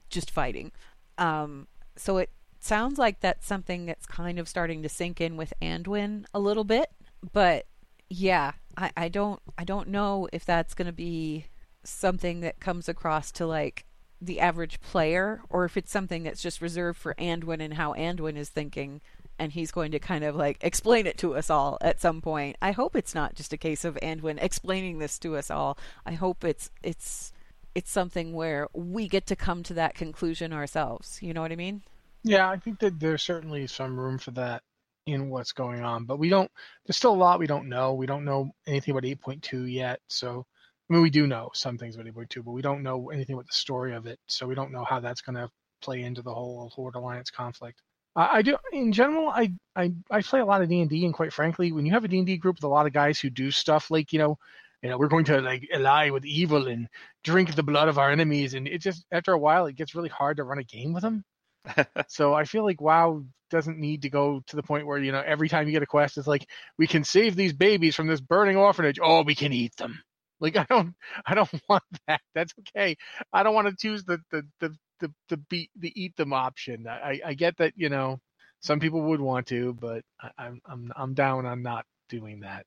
[0.08, 0.72] just fighting."
[1.18, 2.30] Um, so it
[2.60, 6.64] sounds like that's something that's kind of starting to sink in with Anduin a little
[6.64, 6.90] bit,
[7.32, 7.66] but
[8.08, 11.46] yeah, I, I don't I don't know if that's to be
[11.84, 13.85] something that comes across to like
[14.20, 18.36] the average player or if it's something that's just reserved for Anduin and how Anduin
[18.36, 19.00] is thinking
[19.38, 22.56] and he's going to kind of like explain it to us all at some point.
[22.62, 25.78] I hope it's not just a case of Anduin explaining this to us all.
[26.04, 27.32] I hope it's it's
[27.74, 31.18] it's something where we get to come to that conclusion ourselves.
[31.20, 31.82] You know what I mean?
[32.24, 34.62] Yeah, I think that there's certainly some room for that
[35.06, 36.50] in what's going on, but we don't.
[36.84, 37.94] There's still a lot we don't know.
[37.94, 40.46] We don't know anything about 8.2 yet, so
[40.88, 43.46] I mean we do know some things about 8.2, but we don't know anything about
[43.46, 44.18] the story of it.
[44.28, 45.50] So we don't know how that's going to
[45.82, 47.80] play into the whole Horde Alliance conflict.
[48.14, 49.28] I, I do in general.
[49.28, 51.92] I, I I play a lot of D and D, and quite frankly, when you
[51.92, 54.12] have a D and D group with a lot of guys who do stuff like
[54.12, 54.38] you know
[54.82, 56.88] you know, we're going to like ally with evil and
[57.24, 58.54] drink the blood of our enemies.
[58.54, 61.02] And it just, after a while, it gets really hard to run a game with
[61.02, 61.24] them.
[62.08, 65.22] so I feel like WoW doesn't need to go to the point where, you know,
[65.24, 66.46] every time you get a quest, it's like,
[66.78, 68.98] we can save these babies from this burning orphanage.
[69.02, 70.00] Oh, we can eat them.
[70.40, 72.20] Like, I don't, I don't want that.
[72.34, 72.96] That's okay.
[73.32, 76.86] I don't want to choose the, the, the, the, the beat, the eat them option.
[76.88, 78.20] I, I get that, you know,
[78.60, 82.64] some people would want to, but I, I'm, I'm, I'm down on not doing that.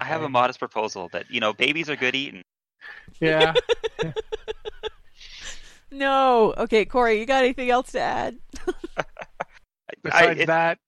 [0.00, 2.44] I have a modest proposal that you know babies are good eating.
[3.20, 3.54] Yeah.
[5.90, 6.54] no.
[6.56, 8.38] Okay, Corey, you got anything else to add?
[10.02, 10.78] Besides I, it, that,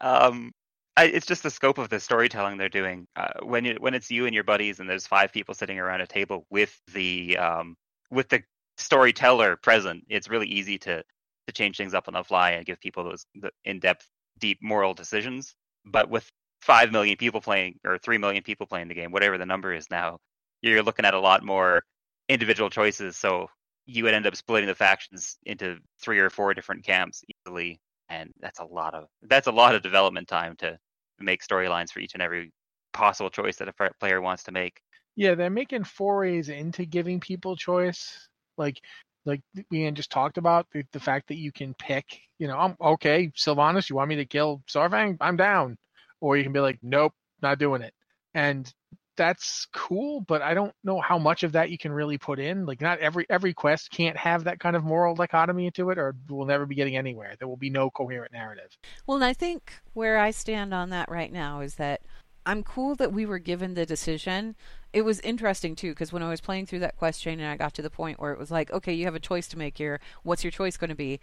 [0.00, 0.52] um,
[0.96, 3.06] I, it's just the scope of the storytelling they're doing.
[3.16, 6.00] Uh, when you when it's you and your buddies, and there's five people sitting around
[6.00, 7.76] a table with the um,
[8.10, 8.42] with the
[8.78, 11.02] storyteller present, it's really easy to
[11.46, 13.26] to change things up on the fly and give people those
[13.64, 14.06] in depth,
[14.38, 15.54] deep moral decisions.
[15.84, 16.30] But with
[16.62, 19.90] five million people playing or three million people playing the game, whatever the number is
[19.90, 20.18] now,
[20.62, 21.82] you're looking at a lot more
[22.28, 23.16] individual choices.
[23.16, 23.48] So
[23.86, 28.30] you would end up splitting the factions into three or four different camps easily, and
[28.40, 30.78] that's a lot of that's a lot of development time to
[31.20, 32.52] make storylines for each and every
[32.92, 34.80] possible choice that a player wants to make.
[35.16, 38.28] Yeah, they're making forays into giving people choice,
[38.58, 38.80] like
[39.26, 39.40] like
[39.70, 42.20] we just talked about the, the fact that you can pick.
[42.38, 43.88] You know, I'm okay, Sylvanas.
[43.88, 45.16] You want me to kill Saurfang?
[45.20, 45.78] I'm down
[46.24, 47.92] or you can be like, nope, not doing it.
[48.32, 48.72] And
[49.16, 52.66] that's cool, but I don't know how much of that you can really put in.
[52.66, 56.14] Like not every every quest can't have that kind of moral dichotomy into it or
[56.28, 57.34] we'll never be getting anywhere.
[57.38, 58.76] There will be no coherent narrative.
[59.06, 62.02] Well, and I think where I stand on that right now is that
[62.46, 64.54] I'm cool that we were given the decision.
[64.92, 67.74] It was interesting too because when I was playing through that question and I got
[67.74, 70.00] to the point where it was like, okay, you have a choice to make here.
[70.22, 71.20] What's your choice going to be?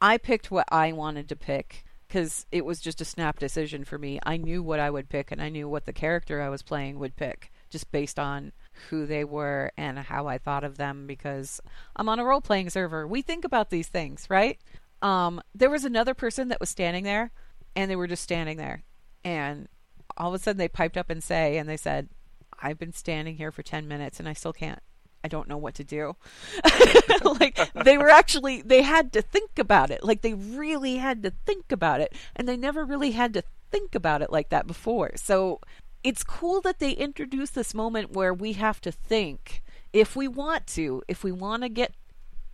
[0.00, 3.96] I picked what I wanted to pick because it was just a snap decision for
[3.96, 4.20] me.
[4.26, 6.98] I knew what I would pick, and I knew what the character I was playing
[6.98, 8.52] would pick, just based on
[8.90, 11.06] who they were and how I thought of them.
[11.06, 11.58] Because
[11.96, 14.58] I'm on a role playing server, we think about these things, right?
[15.00, 17.32] Um, there was another person that was standing there,
[17.74, 18.82] and they were just standing there,
[19.24, 19.66] and
[20.18, 22.10] all of a sudden they piped up and say, and they said,
[22.60, 24.82] "I've been standing here for ten minutes, and I still can't
[25.24, 26.16] I don't know what to do.
[27.24, 30.02] like they were actually they had to think about it.
[30.02, 33.94] Like they really had to think about it and they never really had to think
[33.94, 35.12] about it like that before.
[35.16, 35.60] So
[36.02, 39.62] it's cool that they introduce this moment where we have to think
[39.92, 41.94] if we want to, if we want to get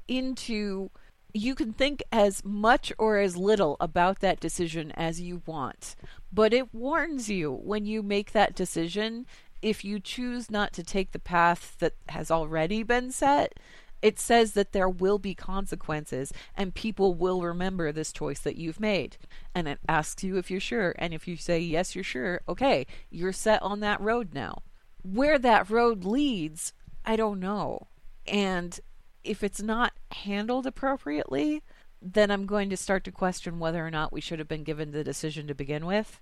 [0.06, 0.90] into
[1.34, 5.94] you can think as much or as little about that decision as you want,
[6.32, 9.26] but it warns you when you make that decision
[9.62, 13.54] if you choose not to take the path that has already been set,
[14.00, 18.80] it says that there will be consequences and people will remember this choice that you've
[18.80, 19.16] made.
[19.54, 20.94] And it asks you if you're sure.
[20.98, 24.62] And if you say, yes, you're sure, okay, you're set on that road now.
[25.02, 26.72] Where that road leads,
[27.04, 27.88] I don't know.
[28.26, 28.78] And
[29.24, 31.62] if it's not handled appropriately,
[32.00, 34.92] then I'm going to start to question whether or not we should have been given
[34.92, 36.20] the decision to begin with.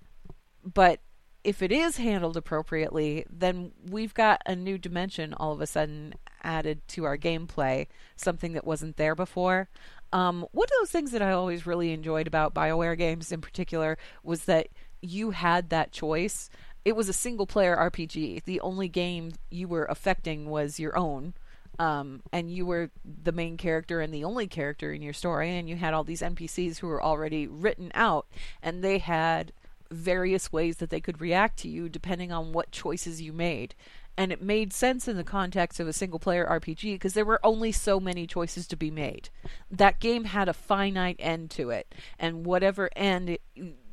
[0.64, 1.00] But
[1.44, 6.14] if it is handled appropriately, then we've got a new dimension all of a sudden
[6.42, 9.68] added to our gameplay, something that wasn't there before.
[10.12, 13.98] Um, one of those things that I always really enjoyed about BioWare games in particular
[14.22, 14.68] was that
[15.02, 16.48] you had that choice.
[16.84, 18.44] It was a single player RPG.
[18.44, 21.34] The only game you were affecting was your own.
[21.78, 25.68] Um, and you were the main character and the only character in your story, and
[25.68, 28.26] you had all these NPCs who were already written out,
[28.62, 29.52] and they had
[29.90, 33.74] various ways that they could react to you depending on what choices you made.
[34.16, 37.44] and it made sense in the context of a single player RPG because there were
[37.44, 39.28] only so many choices to be made.
[39.70, 43.38] That game had a finite end to it, and whatever end,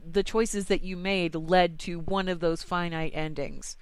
[0.09, 3.75] the choices that you made led to one of those finite endings,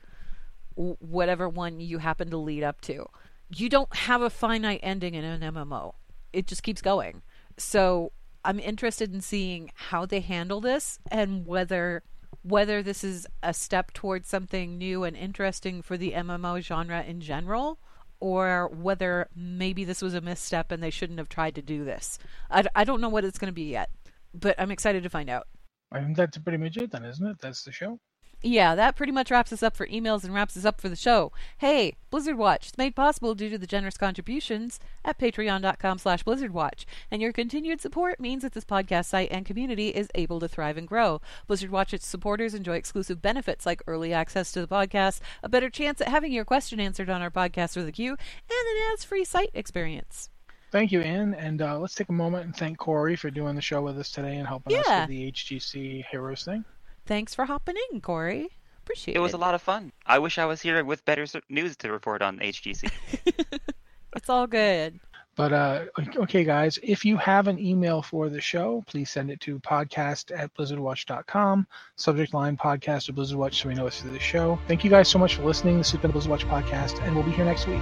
[0.75, 3.07] whatever one you happen to lead up to.
[3.55, 5.93] You don't have a finite ending in an MMO,
[6.33, 7.21] it just keeps going.
[7.57, 8.13] So
[8.43, 12.03] I'm interested in seeing how they handle this and whether
[12.43, 17.21] whether this is a step towards something new and interesting for the MMO genre in
[17.21, 17.77] general,
[18.19, 22.17] or whether maybe this was a misstep and they shouldn't have tried to do this.
[22.49, 23.91] I, I don't know what it's going to be yet,
[24.33, 25.47] but I'm excited to find out.
[25.91, 27.37] I think that's pretty much it then, isn't it?
[27.41, 27.99] That's the show
[28.41, 30.95] yeah, that pretty much wraps us up for emails and wraps us up for the
[30.95, 31.31] show.
[31.59, 36.85] Hey, Blizzard Watch is made possible due to the generous contributions at patreon.com slash blizzardwatch.
[37.11, 40.77] And your continued support means that this podcast site and community is able to thrive
[40.77, 41.21] and grow.
[41.47, 46.01] Blizzard Watch's supporters enjoy exclusive benefits like early access to the podcast, a better chance
[46.01, 49.51] at having your question answered on our podcast or the queue, and an ads-free site
[49.53, 50.29] experience.
[50.71, 51.33] Thank you, Anne.
[51.35, 54.09] And uh, let's take a moment and thank Corey for doing the show with us
[54.09, 54.81] today and helping yeah.
[54.85, 56.63] us with the HGC Heroes thing.
[57.05, 58.49] Thanks for hopping in, Corey.
[58.83, 59.17] Appreciate it.
[59.17, 59.91] It was a lot of fun.
[60.05, 62.91] I wish I was here with better news to report on HGC.
[64.15, 64.99] it's all good.
[65.35, 65.85] But uh,
[66.17, 70.37] okay, guys, if you have an email for the show, please send it to podcast
[70.37, 71.67] at blizzardwatch.com.
[71.95, 74.59] Subject line podcast or Blizzard Watch so we know it's for the show.
[74.67, 75.77] Thank you guys so much for listening.
[75.77, 77.81] This has been the Blizzard Watch podcast, and we'll be here next week.